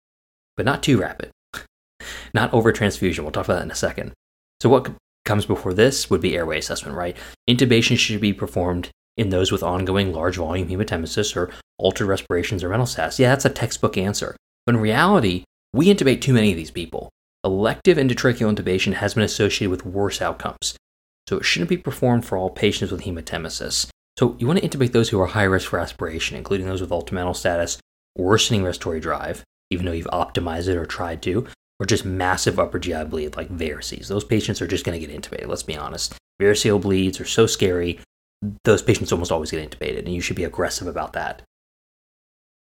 but 0.57 0.67
not 0.67 0.83
too 0.83 1.01
rapid, 1.01 1.31
not 2.35 2.53
over 2.53 2.73
transfusion. 2.73 3.25
We'll 3.25 3.33
talk 3.33 3.47
about 3.47 3.57
that 3.57 3.65
in 3.65 3.71
a 3.71 3.77
second. 3.77 4.13
So, 4.61 4.69
what 4.69 4.93
comes 5.25 5.47
before 5.47 5.75
this 5.75 6.11
would 6.11 6.21
be 6.21 6.37
airway 6.37 6.59
assessment, 6.59 6.97
right? 6.97 7.17
Intubation 7.49 7.97
should 7.97 8.21
be 8.21 8.33
performed 8.33 8.91
in 9.17 9.29
those 9.29 9.53
with 9.53 9.63
ongoing 9.63 10.13
large 10.13 10.37
volume 10.37 10.69
hematemesis 10.69 11.37
or 11.37 11.51
altered 11.79 12.07
respirations 12.07 12.65
or 12.65 12.69
mental 12.69 12.87
status. 12.87 13.19
Yeah, 13.19 13.31
that's 13.31 13.45
a 13.45 13.51
textbook 13.51 13.99
answer. 13.99 14.37
But 14.67 14.75
in 14.75 14.81
reality, 14.81 15.45
we 15.73 15.87
intubate 15.87 16.21
too 16.21 16.33
many 16.33 16.51
of 16.51 16.57
these 16.57 16.71
people. 16.71 17.11
Elective 17.45 17.99
endotracheal 17.99 18.55
intubation 18.55 18.95
has 18.95 19.15
been 19.15 19.25
associated 19.25 19.71
with 19.71 19.85
worse 19.85 20.23
outcomes. 20.23 20.77
So 21.29 21.37
it 21.39 21.45
shouldn't 21.45 21.71
be 21.71 21.77
performed 21.77 22.25
for 22.25 22.37
all 22.39 22.51
patients 22.51 22.93
with 22.93 23.03
hematemesis. 23.03 23.89
So 24.19 24.37
you 24.39 24.47
want 24.47 24.61
to 24.61 24.69
intubate 24.69 24.93
those 24.93 25.09
who 25.09 25.21
are 25.21 25.27
high 25.27 25.45
risk 25.45 25.69
for 25.69 25.79
aspiration, 25.79 26.37
including 26.37 26.67
those 26.67 26.81
with 26.81 26.93
altered 26.93 27.15
mental 27.15 27.35
status, 27.35 27.79
worsening 28.17 28.63
respiratory 28.63 29.01
drive, 29.01 29.43
even 29.71 29.87
though 29.87 29.93
you've 29.93 30.07
optimized 30.07 30.69
it 30.69 30.77
or 30.77 30.87
tried 30.87 31.23
to, 31.23 31.47
or 31.83 31.85
just 31.85 32.05
massive 32.05 32.61
upper 32.61 32.79
GI 32.79 33.07
bleed 33.07 33.35
like 33.35 33.49
varices. 33.49 34.07
Those 34.07 34.23
patients 34.23 34.63
are 34.63 34.69
just 34.69 34.85
going 34.85 34.99
to 34.99 35.05
get 35.05 35.21
intubated, 35.21 35.49
let's 35.49 35.65
be 35.65 35.77
honest. 35.77 36.15
Variceal 36.41 36.81
bleeds 36.81 37.21
are 37.21 37.25
so 37.25 37.45
scary, 37.45 37.99
those 38.63 38.83
patients 38.83 39.11
almost 39.11 39.33
always 39.33 39.51
get 39.51 39.69
intubated, 39.69 39.99
and 39.99 40.15
you 40.15 40.21
should 40.21 40.37
be 40.37 40.45
aggressive 40.45 40.87
about 40.87 41.13
that. 41.15 41.43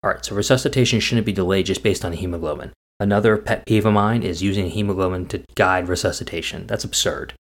All 0.02 0.10
right, 0.10 0.24
so 0.24 0.34
resuscitation 0.34 0.98
shouldn't 0.98 1.26
be 1.26 1.32
delayed 1.32 1.66
just 1.66 1.84
based 1.84 2.04
on 2.04 2.14
hemoglobin. 2.14 2.72
Another 2.98 3.36
pet 3.36 3.64
peeve 3.66 3.86
of 3.86 3.92
mine 3.92 4.24
is 4.24 4.42
using 4.42 4.70
hemoglobin 4.70 5.26
to 5.26 5.44
guide 5.54 5.88
resuscitation. 5.88 6.66
That's 6.66 6.84
absurd. 6.84 7.34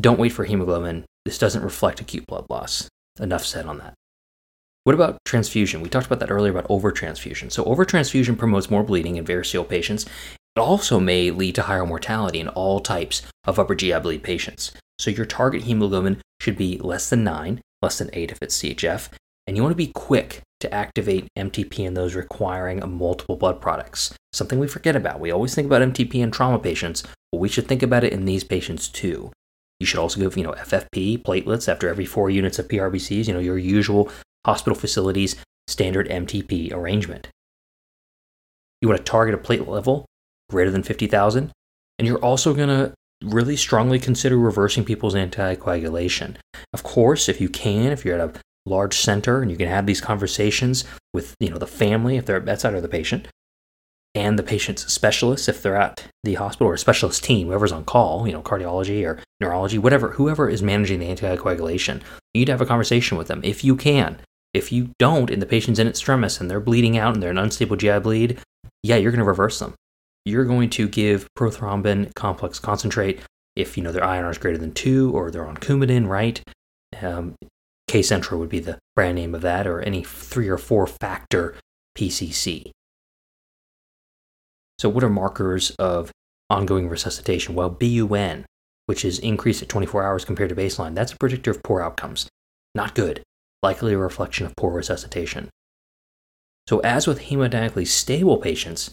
Don't 0.00 0.18
wait 0.18 0.32
for 0.32 0.44
hemoglobin. 0.44 1.04
This 1.24 1.38
doesn't 1.38 1.62
reflect 1.62 2.00
acute 2.00 2.26
blood 2.26 2.46
loss. 2.50 2.88
Enough 3.20 3.46
said 3.46 3.66
on 3.66 3.78
that. 3.78 3.94
What 4.82 4.94
about 4.94 5.18
transfusion? 5.24 5.80
We 5.80 5.88
talked 5.88 6.06
about 6.06 6.18
that 6.20 6.30
earlier 6.32 6.50
about 6.50 6.68
overtransfusion. 6.68 7.52
So, 7.52 7.64
overtransfusion 7.64 8.38
promotes 8.38 8.70
more 8.70 8.82
bleeding 8.82 9.16
in 9.16 9.24
variceal 9.24 9.68
patients 9.68 10.06
it 10.56 10.60
also 10.60 10.98
may 11.00 11.30
lead 11.30 11.54
to 11.54 11.62
higher 11.62 11.86
mortality 11.86 12.40
in 12.40 12.48
all 12.48 12.80
types 12.80 13.22
of 13.44 13.58
upper 13.58 13.74
GI 13.74 14.00
bleed 14.00 14.22
patients. 14.22 14.72
So 14.98 15.10
your 15.10 15.26
target 15.26 15.62
hemoglobin 15.62 16.20
should 16.40 16.56
be 16.56 16.78
less 16.78 17.08
than 17.08 17.24
9, 17.24 17.60
less 17.82 17.98
than 17.98 18.10
8 18.12 18.32
if 18.32 18.38
it's 18.42 18.58
CHF, 18.58 19.08
and 19.46 19.56
you 19.56 19.62
want 19.62 19.72
to 19.72 19.76
be 19.76 19.92
quick 19.92 20.42
to 20.60 20.72
activate 20.74 21.28
MTP 21.38 21.80
in 21.80 21.94
those 21.94 22.14
requiring 22.14 22.82
multiple 22.98 23.36
blood 23.36 23.60
products. 23.60 24.14
Something 24.32 24.58
we 24.58 24.68
forget 24.68 24.94
about. 24.94 25.20
We 25.20 25.30
always 25.30 25.54
think 25.54 25.66
about 25.66 25.82
MTP 25.82 26.16
in 26.16 26.30
trauma 26.30 26.58
patients, 26.58 27.02
but 27.32 27.38
we 27.38 27.48
should 27.48 27.66
think 27.66 27.82
about 27.82 28.04
it 28.04 28.12
in 28.12 28.26
these 28.26 28.44
patients 28.44 28.88
too. 28.88 29.32
You 29.78 29.86
should 29.86 29.98
also 29.98 30.20
give, 30.20 30.36
you 30.36 30.44
know, 30.44 30.52
FFP 30.52 31.22
platelets 31.22 31.68
after 31.68 31.88
every 31.88 32.04
4 32.04 32.28
units 32.28 32.58
of 32.58 32.68
PRBCs, 32.68 33.26
you 33.26 33.32
know, 33.32 33.40
your 33.40 33.56
usual 33.56 34.10
hospital 34.44 34.78
facilities 34.78 35.36
standard 35.68 36.08
MTP 36.08 36.72
arrangement. 36.72 37.28
You 38.82 38.88
want 38.88 38.98
to 38.98 39.10
target 39.10 39.34
a 39.34 39.38
platelet 39.38 39.68
level 39.68 40.04
greater 40.50 40.70
than 40.70 40.82
50,000. 40.82 41.50
And 41.98 42.08
you're 42.08 42.18
also 42.18 42.54
going 42.54 42.68
to 42.68 42.92
really 43.22 43.56
strongly 43.56 43.98
consider 43.98 44.38
reversing 44.38 44.84
people's 44.84 45.14
anticoagulation. 45.14 46.36
Of 46.72 46.82
course, 46.82 47.28
if 47.28 47.40
you 47.40 47.48
can, 47.48 47.92
if 47.92 48.04
you're 48.04 48.18
at 48.18 48.36
a 48.36 48.40
large 48.66 48.96
center 48.96 49.42
and 49.42 49.50
you 49.50 49.56
can 49.56 49.68
have 49.68 49.86
these 49.86 50.00
conversations 50.00 50.84
with, 51.12 51.34
you 51.40 51.50
know, 51.50 51.58
the 51.58 51.66
family 51.66 52.16
if 52.16 52.26
they're 52.26 52.36
at 52.36 52.44
bedside 52.44 52.74
or 52.74 52.80
the 52.80 52.88
patient, 52.88 53.28
and 54.14 54.38
the 54.38 54.42
patient's 54.42 54.92
specialists 54.92 55.48
if 55.48 55.62
they're 55.62 55.76
at 55.76 56.04
the 56.24 56.34
hospital 56.34 56.68
or 56.68 56.74
a 56.74 56.78
specialist 56.78 57.22
team, 57.22 57.46
whoever's 57.46 57.72
on 57.72 57.84
call, 57.84 58.26
you 58.26 58.32
know, 58.32 58.42
cardiology 58.42 59.06
or 59.06 59.20
neurology, 59.40 59.78
whatever, 59.78 60.12
whoever 60.12 60.48
is 60.48 60.62
managing 60.62 60.98
the 60.98 61.06
anticoagulation, 61.06 62.02
you 62.34 62.40
need 62.40 62.46
to 62.46 62.52
have 62.52 62.60
a 62.60 62.66
conversation 62.66 63.16
with 63.16 63.28
them 63.28 63.40
if 63.44 63.62
you 63.62 63.76
can. 63.76 64.18
If 64.52 64.72
you 64.72 64.90
don't, 64.98 65.30
and 65.30 65.40
the 65.40 65.46
patient's 65.46 65.78
in 65.78 65.86
extremis 65.86 66.40
and 66.40 66.50
they're 66.50 66.58
bleeding 66.58 66.98
out 66.98 67.14
and 67.14 67.22
they're 67.22 67.30
an 67.30 67.38
unstable 67.38 67.76
GI 67.76 68.00
bleed, 68.00 68.40
yeah, 68.82 68.96
you're 68.96 69.12
going 69.12 69.20
to 69.20 69.24
reverse 69.24 69.60
them 69.60 69.74
you're 70.24 70.44
going 70.44 70.70
to 70.70 70.88
give 70.88 71.26
prothrombin 71.36 72.14
complex 72.14 72.58
concentrate 72.58 73.20
if 73.56 73.76
you 73.76 73.82
know 73.82 73.92
their 73.92 74.02
INR 74.02 74.30
is 74.30 74.38
greater 74.38 74.58
than 74.58 74.72
two 74.72 75.12
or 75.12 75.30
they're 75.30 75.46
on 75.46 75.56
Coumadin, 75.56 76.08
right? 76.08 76.42
Um, 77.00 77.34
Kcentra 77.88 78.38
would 78.38 78.48
be 78.48 78.60
the 78.60 78.78
brand 78.94 79.16
name 79.16 79.34
of 79.34 79.40
that, 79.42 79.66
or 79.66 79.80
any 79.80 80.04
three 80.04 80.48
or 80.48 80.58
four 80.58 80.86
factor 80.86 81.56
PCC. 81.98 82.70
So, 84.78 84.88
what 84.88 85.02
are 85.02 85.10
markers 85.10 85.70
of 85.72 86.12
ongoing 86.48 86.88
resuscitation? 86.88 87.54
Well, 87.54 87.70
BUN, 87.70 88.46
which 88.86 89.04
is 89.04 89.18
increased 89.18 89.62
at 89.62 89.68
24 89.68 90.04
hours 90.04 90.24
compared 90.24 90.50
to 90.50 90.54
baseline, 90.54 90.94
that's 90.94 91.12
a 91.12 91.16
predictor 91.16 91.50
of 91.50 91.62
poor 91.62 91.80
outcomes. 91.80 92.28
Not 92.74 92.94
good. 92.94 93.22
Likely 93.62 93.92
a 93.92 93.98
reflection 93.98 94.46
of 94.46 94.54
poor 94.56 94.72
resuscitation. 94.72 95.50
So, 96.68 96.78
as 96.80 97.08
with 97.08 97.22
hemodynamically 97.22 97.88
stable 97.88 98.38
patients, 98.38 98.92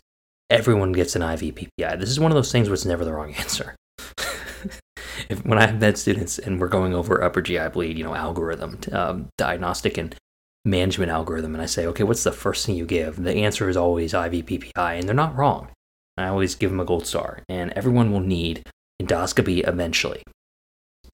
everyone 0.50 0.92
gets 0.92 1.16
an 1.16 1.22
IV 1.22 1.56
PPI. 1.56 2.00
This 2.00 2.10
is 2.10 2.20
one 2.20 2.32
of 2.32 2.36
those 2.36 2.52
things 2.52 2.68
where 2.70 2.74
it's 2.74 2.86
never 2.86 3.06
the 3.06 3.14
wrong 3.14 3.34
answer. 3.36 3.76
if, 5.30 5.46
when 5.46 5.58
I 5.58 5.68
have 5.68 5.80
med 5.80 5.98
students 5.98 6.40
and 6.40 6.60
we're 6.60 6.68
going 6.68 6.94
over 6.94 7.24
upper 7.24 7.42
GI 7.42 7.70
bleed, 7.70 7.98
you 7.98 8.04
know, 8.04 8.16
algorithm, 8.16 8.80
um, 8.92 9.28
diagnostic 9.38 9.98
and 9.98 10.16
management 10.66 11.12
algorithm, 11.12 11.54
and 11.54 11.62
I 11.62 11.66
say, 11.66 11.86
okay, 11.88 12.04
what's 12.04 12.24
the 12.24 12.32
first 12.32 12.66
thing 12.66 12.76
you 12.76 12.86
give? 12.86 13.22
The 13.22 13.36
answer 13.36 13.70
is 13.70 13.78
always 13.78 14.14
IV 14.14 14.46
PPI, 14.46 15.00
and 15.00 15.08
they're 15.08 15.16
not 15.16 15.36
wrong. 15.36 15.70
I 16.18 16.28
always 16.28 16.56
give 16.56 16.72
them 16.72 16.80
a 16.80 16.86
gold 16.86 17.06
star, 17.06 17.44
and 17.48 17.72
everyone 17.74 18.12
will 18.12 18.22
need 18.22 18.64
endoscopy 19.02 19.68
eventually. 19.68 20.24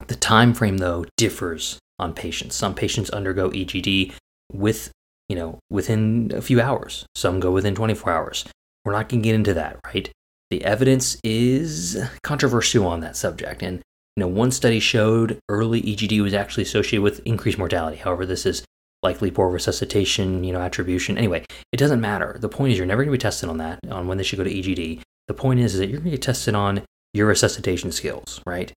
The 0.06 0.16
time 0.16 0.54
frame, 0.54 0.78
though, 0.78 1.04
differs 1.16 1.78
on 1.98 2.14
patients. 2.14 2.56
Some 2.56 2.74
patients 2.74 3.10
undergo 3.10 3.50
EGD 3.50 4.12
with, 4.52 4.90
you 5.28 5.36
know, 5.36 5.58
within 5.70 6.32
a 6.34 6.42
few 6.42 6.60
hours. 6.60 7.06
Some 7.14 7.40
go 7.40 7.50
within 7.50 7.74
24 7.74 8.12
hours. 8.12 8.44
We're 8.84 8.92
not 8.92 9.08
going 9.08 9.22
to 9.22 9.26
get 9.28 9.34
into 9.34 9.54
that, 9.54 9.78
right? 9.84 10.10
The 10.50 10.64
evidence 10.64 11.16
is 11.24 11.98
controversial 12.22 12.86
on 12.86 13.00
that 13.00 13.16
subject. 13.16 13.62
And, 13.62 13.78
you 14.16 14.20
know, 14.20 14.28
one 14.28 14.50
study 14.50 14.80
showed 14.80 15.38
early 15.48 15.82
EGD 15.82 16.22
was 16.22 16.34
actually 16.34 16.64
associated 16.64 17.02
with 17.02 17.20
increased 17.26 17.58
mortality. 17.58 17.96
However, 17.96 18.26
this 18.26 18.46
is 18.46 18.64
likely 19.02 19.30
poor 19.30 19.48
resuscitation, 19.48 20.44
you 20.44 20.52
know, 20.52 20.60
attribution. 20.60 21.18
Anyway, 21.18 21.44
it 21.72 21.76
doesn't 21.76 22.00
matter. 22.00 22.36
The 22.40 22.48
point 22.48 22.72
is 22.72 22.78
you're 22.78 22.86
never 22.86 23.02
going 23.02 23.12
to 23.12 23.18
be 23.18 23.22
tested 23.22 23.48
on 23.48 23.58
that, 23.58 23.80
on 23.90 24.06
when 24.06 24.18
they 24.18 24.24
should 24.24 24.38
go 24.38 24.44
to 24.44 24.54
EGD. 24.54 25.00
The 25.28 25.34
point 25.34 25.60
is, 25.60 25.74
is 25.74 25.80
that 25.80 25.88
you're 25.88 26.00
going 26.00 26.10
to 26.10 26.16
get 26.16 26.22
tested 26.22 26.54
on 26.54 26.82
your 27.12 27.26
resuscitation 27.26 27.92
skills, 27.92 28.40
right? 28.46 28.72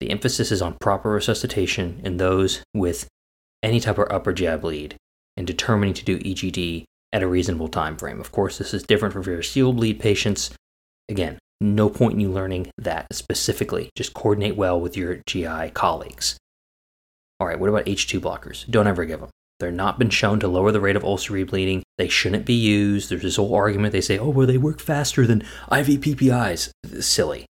The 0.00 0.10
emphasis 0.10 0.50
is 0.50 0.60
on 0.60 0.76
proper 0.80 1.10
resuscitation 1.10 2.00
in 2.04 2.16
those 2.16 2.62
with 2.74 3.06
any 3.62 3.80
type 3.80 3.98
of 3.98 4.08
upper 4.10 4.32
GI 4.32 4.56
bleed 4.56 4.96
and 5.36 5.46
determining 5.46 5.94
to 5.94 6.04
do 6.04 6.18
EGD 6.18 6.84
at 7.14 7.22
a 7.22 7.28
reasonable 7.28 7.68
time 7.68 7.96
frame. 7.96 8.20
Of 8.20 8.32
course, 8.32 8.58
this 8.58 8.74
is 8.74 8.82
different 8.82 9.14
for 9.14 9.22
variceal 9.22 9.74
bleed 9.74 10.00
patients. 10.00 10.50
Again, 11.08 11.38
no 11.60 11.88
point 11.88 12.14
in 12.14 12.20
you 12.20 12.30
learning 12.30 12.70
that 12.76 13.06
specifically. 13.12 13.90
Just 13.96 14.12
coordinate 14.14 14.56
well 14.56 14.78
with 14.80 14.96
your 14.96 15.20
GI 15.26 15.70
colleagues. 15.74 16.36
All 17.38 17.46
right, 17.46 17.58
what 17.58 17.70
about 17.70 17.86
H2 17.86 18.20
blockers? 18.20 18.68
Don't 18.68 18.88
ever 18.88 19.04
give 19.04 19.20
them. 19.20 19.30
They're 19.60 19.70
not 19.70 19.98
been 19.98 20.10
shown 20.10 20.40
to 20.40 20.48
lower 20.48 20.72
the 20.72 20.80
rate 20.80 20.96
of 20.96 21.04
ulcer 21.04 21.32
rebleeding. 21.32 21.82
They 21.96 22.08
shouldn't 22.08 22.44
be 22.44 22.54
used. 22.54 23.08
There's 23.08 23.22
this 23.22 23.36
whole 23.36 23.54
argument. 23.54 23.92
They 23.92 24.00
say, 24.00 24.18
oh, 24.18 24.30
well, 24.30 24.48
they 24.48 24.58
work 24.58 24.80
faster 24.80 25.24
than 25.24 25.42
IV 25.70 26.00
PPIs. 26.00 26.70
Silly. 27.00 27.46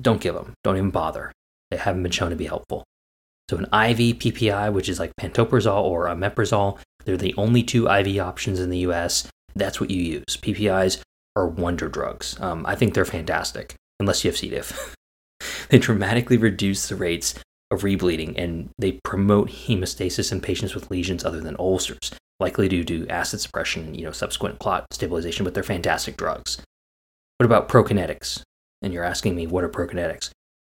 Don't 0.00 0.20
give 0.20 0.34
them. 0.34 0.52
Don't 0.62 0.76
even 0.76 0.90
bother. 0.90 1.32
They 1.72 1.76
haven't 1.76 2.04
been 2.04 2.12
shown 2.12 2.30
to 2.30 2.36
be 2.36 2.46
helpful. 2.46 2.84
So 3.50 3.56
an 3.56 3.64
IV 3.64 4.18
PPI, 4.18 4.72
which 4.72 4.88
is 4.88 5.00
like 5.00 5.12
pantoprazole 5.20 5.82
or 5.82 6.06
omeprazole, 6.06 6.78
they're 7.06 7.16
the 7.16 7.34
only 7.38 7.62
two 7.62 7.88
IV 7.88 8.20
options 8.20 8.60
in 8.60 8.68
the 8.68 8.78
US. 8.78 9.28
That's 9.54 9.80
what 9.80 9.90
you 9.90 10.02
use. 10.02 10.36
PPIs 10.36 11.00
are 11.34 11.46
wonder 11.46 11.88
drugs. 11.88 12.38
Um, 12.40 12.66
I 12.66 12.74
think 12.74 12.92
they're 12.92 13.04
fantastic, 13.04 13.74
unless 14.00 14.24
you 14.24 14.30
have 14.30 14.36
C. 14.36 14.50
diff. 14.50 14.94
they 15.70 15.78
dramatically 15.78 16.36
reduce 16.36 16.88
the 16.88 16.96
rates 16.96 17.34
of 17.70 17.82
rebleeding 17.82 18.34
and 18.36 18.70
they 18.78 18.98
promote 19.04 19.48
hemostasis 19.48 20.32
in 20.32 20.40
patients 20.40 20.74
with 20.74 20.90
lesions 20.90 21.24
other 21.24 21.40
than 21.40 21.56
ulcers, 21.58 22.12
likely 22.40 22.68
due 22.68 22.84
to 22.84 23.08
acid 23.08 23.40
suppression, 23.40 23.94
you 23.94 24.04
know, 24.04 24.12
subsequent 24.12 24.58
clot 24.58 24.86
stabilization, 24.92 25.44
but 25.44 25.54
they're 25.54 25.62
fantastic 25.62 26.16
drugs. 26.16 26.60
What 27.38 27.46
about 27.46 27.68
prokinetics? 27.68 28.42
And 28.82 28.92
you're 28.92 29.04
asking 29.04 29.34
me, 29.34 29.46
what 29.46 29.64
are 29.64 29.68
prokinetics? 29.68 30.30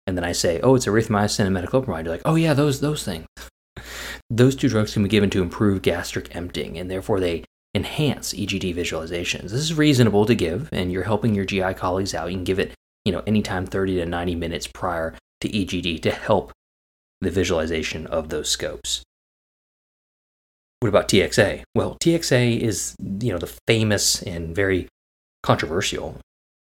And 0.07 0.17
then 0.17 0.23
I 0.23 0.31
say, 0.31 0.59
oh, 0.61 0.75
it's 0.75 0.85
erythromycin 0.85 1.45
and 1.45 1.55
metoclopramide. 1.55 2.05
You're 2.05 2.13
like, 2.13 2.21
oh 2.25 2.35
yeah, 2.35 2.53
those 2.53 2.81
those 2.81 3.03
things. 3.03 3.25
those 4.31 4.55
two 4.55 4.69
drugs 4.69 4.93
can 4.93 5.03
be 5.03 5.09
given 5.09 5.29
to 5.29 5.41
improve 5.41 5.81
gastric 5.81 6.33
emptying, 6.33 6.77
and 6.77 6.89
therefore 6.89 7.19
they 7.19 7.43
enhance 7.75 8.33
EGD 8.33 8.73
visualizations. 8.73 9.43
This 9.43 9.53
is 9.53 9.73
reasonable 9.73 10.25
to 10.25 10.35
give, 10.35 10.69
and 10.71 10.91
you're 10.91 11.03
helping 11.03 11.35
your 11.35 11.45
GI 11.45 11.73
colleagues 11.73 12.15
out. 12.15 12.31
You 12.31 12.37
can 12.37 12.45
give 12.45 12.59
it, 12.59 12.73
you 13.03 13.11
know, 13.11 13.23
anytime 13.27 13.65
30 13.65 13.97
to 13.97 14.05
90 14.05 14.35
minutes 14.35 14.67
prior 14.67 15.15
to 15.41 15.49
EGD 15.49 16.01
to 16.03 16.11
help 16.11 16.53
the 17.19 17.29
visualization 17.29 18.07
of 18.07 18.29
those 18.29 18.49
scopes. 18.49 19.03
What 20.79 20.89
about 20.89 21.09
TXA? 21.09 21.63
Well, 21.75 21.97
TXA 22.01 22.59
is, 22.59 22.95
you 22.99 23.31
know, 23.31 23.37
the 23.37 23.53
famous 23.67 24.23
and 24.23 24.55
very 24.55 24.87
controversial 25.43 26.17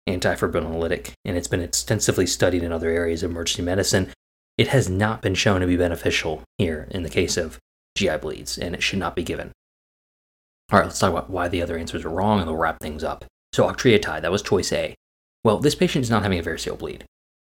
antifibrinolytic, 0.08 1.12
and 1.26 1.36
it's 1.36 1.48
been 1.48 1.62
extensively 1.62 2.28
studied 2.28 2.64
in 2.64 2.72
other 2.72 2.90
areas 2.90 3.24
of 3.24 3.32
emergency 3.32 3.64
medicine. 3.64 4.12
It 4.58 4.70
has 4.70 4.90
not 4.90 5.22
been 5.22 5.36
shown 5.36 5.62
to 5.62 5.68
be 5.68 5.78
beneficial 5.78 6.44
here 6.58 6.88
in 6.92 7.04
the 7.04 7.10
case 7.10 7.38
of 7.38 7.60
GI 7.96 8.18
bleeds, 8.18 8.58
and 8.58 8.74
it 8.74 8.82
should 8.82 9.00
not 9.00 9.16
be 9.16 9.24
given. 9.24 9.52
All 10.72 10.80
right, 10.80 10.86
let's 10.86 11.00
talk 11.00 11.12
about 11.12 11.30
why 11.30 11.48
the 11.48 11.62
other 11.62 11.78
answers 11.78 12.04
are 12.04 12.10
wrong, 12.10 12.40
and 12.40 12.48
we'll 12.48 12.58
wrap 12.58 12.80
things 12.80 13.04
up. 13.04 13.26
So, 13.54 13.68
octreotide, 13.68 14.22
that 14.22 14.32
was 14.32 14.42
choice 14.42 14.74
A. 14.74 14.96
Well, 15.44 15.60
this 15.60 15.76
patient 15.76 16.04
is 16.04 16.10
not 16.10 16.24
having 16.24 16.40
a 16.40 16.44
variceal 16.44 16.78
bleed. 16.78 17.06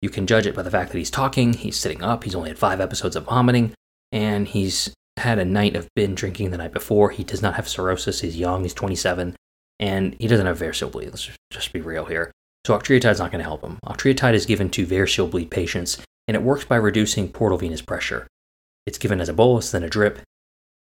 You 0.02 0.10
can 0.10 0.28
judge 0.28 0.48
it 0.48 0.56
by 0.56 0.64
the 0.64 0.72
fact 0.72 0.92
that 0.92 0.98
he's 0.98 1.12
talking, 1.12 1.54
he's 1.54 1.80
sitting 1.80 2.02
up, 2.02 2.24
he's 2.24 2.36
only 2.36 2.50
had 2.50 2.58
five 2.58 2.82
episodes 2.82 3.16
of 3.16 3.26
vomiting, 3.26 3.74
and 4.12 4.48
he's 4.48 4.94
had 5.18 5.40
a 5.40 5.46
night 5.46 5.76
of 5.76 5.88
binge 5.96 6.20
drinking 6.20 6.52
the 6.52 6.58
night 6.58 6.74
before. 6.74 7.12
He 7.12 7.24
does 7.24 7.42
not 7.42 7.56
have 7.56 7.70
cirrhosis. 7.70 8.22
He's 8.22 8.38
young, 8.38 8.64
he's 8.64 8.74
27, 8.74 9.36
and 9.80 10.16
he 10.20 10.28
doesn't 10.28 10.46
have 10.46 10.60
variceal 10.60 10.92
bleed. 10.92 11.10
Let's 11.10 11.30
just 11.52 11.72
be 11.72 11.82
real 11.82 12.06
here. 12.06 12.32
So 12.66 12.78
octreotide 12.78 13.12
is 13.12 13.20
not 13.20 13.32
going 13.32 13.44
to 13.44 13.48
help 13.48 13.62
him. 13.62 13.78
Octreotide 13.86 14.34
is 14.34 14.46
given 14.46 14.70
to 14.72 14.88
variceal 14.88 15.30
bleed 15.30 15.52
patients, 15.52 16.02
and 16.28 16.36
it 16.36 16.44
works 16.44 16.66
by 16.66 16.76
reducing 16.76 17.30
portal 17.30 17.58
venous 17.58 17.82
pressure. 17.82 18.28
It's 18.86 18.98
given 18.98 19.22
as 19.22 19.30
a 19.30 19.34
bolus, 19.34 19.72
then 19.72 19.84
a 19.84 19.90
drip. 19.90 20.20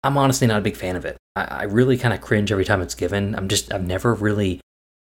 I'm 0.03 0.17
honestly 0.17 0.47
not 0.47 0.59
a 0.59 0.63
big 0.63 0.75
fan 0.75 0.95
of 0.95 1.05
it. 1.05 1.17
I, 1.35 1.43
I 1.43 1.63
really 1.63 1.97
kind 1.97 2.13
of 2.13 2.21
cringe 2.21 2.51
every 2.51 2.65
time 2.65 2.81
it's 2.81 2.95
given. 2.95 3.35
I'm 3.35 3.47
just, 3.47 3.73
I've 3.73 3.85
never 3.85 4.13
really 4.13 4.59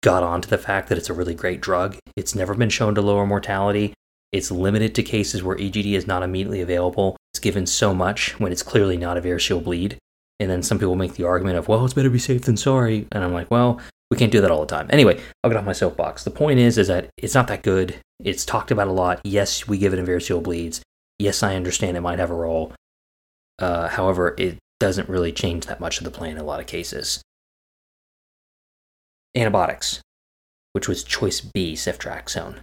got 0.02 0.22
onto 0.22 0.48
the 0.48 0.58
fact 0.58 0.88
that 0.88 0.98
it's 0.98 1.08
a 1.08 1.14
really 1.14 1.34
great 1.34 1.60
drug. 1.60 1.96
It's 2.16 2.34
never 2.34 2.54
been 2.54 2.68
shown 2.68 2.94
to 2.96 3.02
lower 3.02 3.26
mortality. 3.26 3.94
It's 4.32 4.50
limited 4.50 4.94
to 4.94 5.02
cases 5.02 5.42
where 5.42 5.56
EGD 5.56 5.92
is 5.92 6.06
not 6.06 6.22
immediately 6.22 6.60
available. 6.60 7.16
It's 7.32 7.40
given 7.40 7.66
so 7.66 7.94
much 7.94 8.38
when 8.40 8.52
it's 8.52 8.62
clearly 8.62 8.96
not 8.96 9.16
a 9.16 9.22
variceal 9.22 9.62
bleed. 9.62 9.98
And 10.40 10.50
then 10.50 10.62
some 10.62 10.78
people 10.78 10.96
make 10.96 11.14
the 11.14 11.24
argument 11.26 11.58
of, 11.58 11.68
well, 11.68 11.84
it's 11.84 11.94
better 11.94 12.10
be 12.10 12.18
safe 12.18 12.42
than 12.42 12.56
sorry. 12.56 13.06
And 13.12 13.22
I'm 13.22 13.32
like, 13.32 13.50
well, 13.50 13.80
we 14.12 14.18
can't 14.18 14.30
do 14.30 14.42
that 14.42 14.50
all 14.50 14.60
the 14.60 14.66
time. 14.66 14.88
Anyway, 14.90 15.18
I'll 15.42 15.48
get 15.48 15.56
off 15.56 15.64
my 15.64 15.72
soapbox. 15.72 16.22
The 16.22 16.30
point 16.30 16.58
is, 16.58 16.76
is 16.76 16.88
that 16.88 17.08
it's 17.16 17.32
not 17.32 17.48
that 17.48 17.62
good. 17.62 17.96
It's 18.22 18.44
talked 18.44 18.70
about 18.70 18.86
a 18.86 18.92
lot. 18.92 19.22
Yes, 19.24 19.66
we 19.66 19.78
give 19.78 19.94
it 19.94 19.98
in 19.98 20.04
variceal 20.04 20.42
bleeds. 20.42 20.82
Yes, 21.18 21.42
I 21.42 21.56
understand 21.56 21.96
it 21.96 22.02
might 22.02 22.18
have 22.18 22.30
a 22.30 22.34
role. 22.34 22.74
Uh, 23.58 23.88
however, 23.88 24.34
it 24.36 24.58
doesn't 24.80 25.08
really 25.08 25.32
change 25.32 25.64
that 25.64 25.80
much 25.80 25.96
of 25.96 26.04
the 26.04 26.10
plan 26.10 26.32
in 26.32 26.36
a 26.36 26.44
lot 26.44 26.60
of 26.60 26.66
cases. 26.66 27.22
Antibiotics, 29.34 30.02
which 30.74 30.88
was 30.88 31.04
choice 31.04 31.40
B, 31.40 31.72
ceftriaxone. 31.72 32.58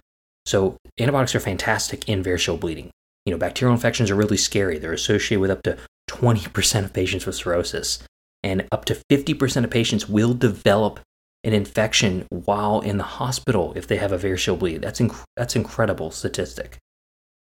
So 0.46 0.76
antibiotics 1.00 1.34
are 1.34 1.40
fantastic 1.40 2.08
in 2.08 2.22
variceal 2.22 2.60
bleeding. 2.60 2.92
You 3.26 3.32
know, 3.32 3.38
bacterial 3.38 3.74
infections 3.74 4.08
are 4.08 4.14
really 4.14 4.36
scary. 4.36 4.78
They're 4.78 4.92
associated 4.92 5.40
with 5.40 5.50
up 5.50 5.64
to 5.64 5.78
20% 6.08 6.84
of 6.84 6.92
patients 6.92 7.26
with 7.26 7.34
cirrhosis, 7.34 7.98
and 8.44 8.68
up 8.70 8.84
to 8.84 9.02
50% 9.10 9.64
of 9.64 9.70
patients 9.70 10.08
will 10.08 10.32
develop 10.32 11.00
an 11.44 11.52
infection 11.52 12.26
while 12.30 12.80
in 12.80 12.98
the 12.98 13.04
hospital 13.04 13.72
if 13.76 13.86
they 13.86 13.96
have 13.96 14.12
a 14.12 14.18
variceal 14.18 14.58
bleed. 14.58 14.82
That's 14.82 15.00
inc- 15.00 15.24
that's 15.36 15.56
incredible 15.56 16.10
statistic. 16.10 16.78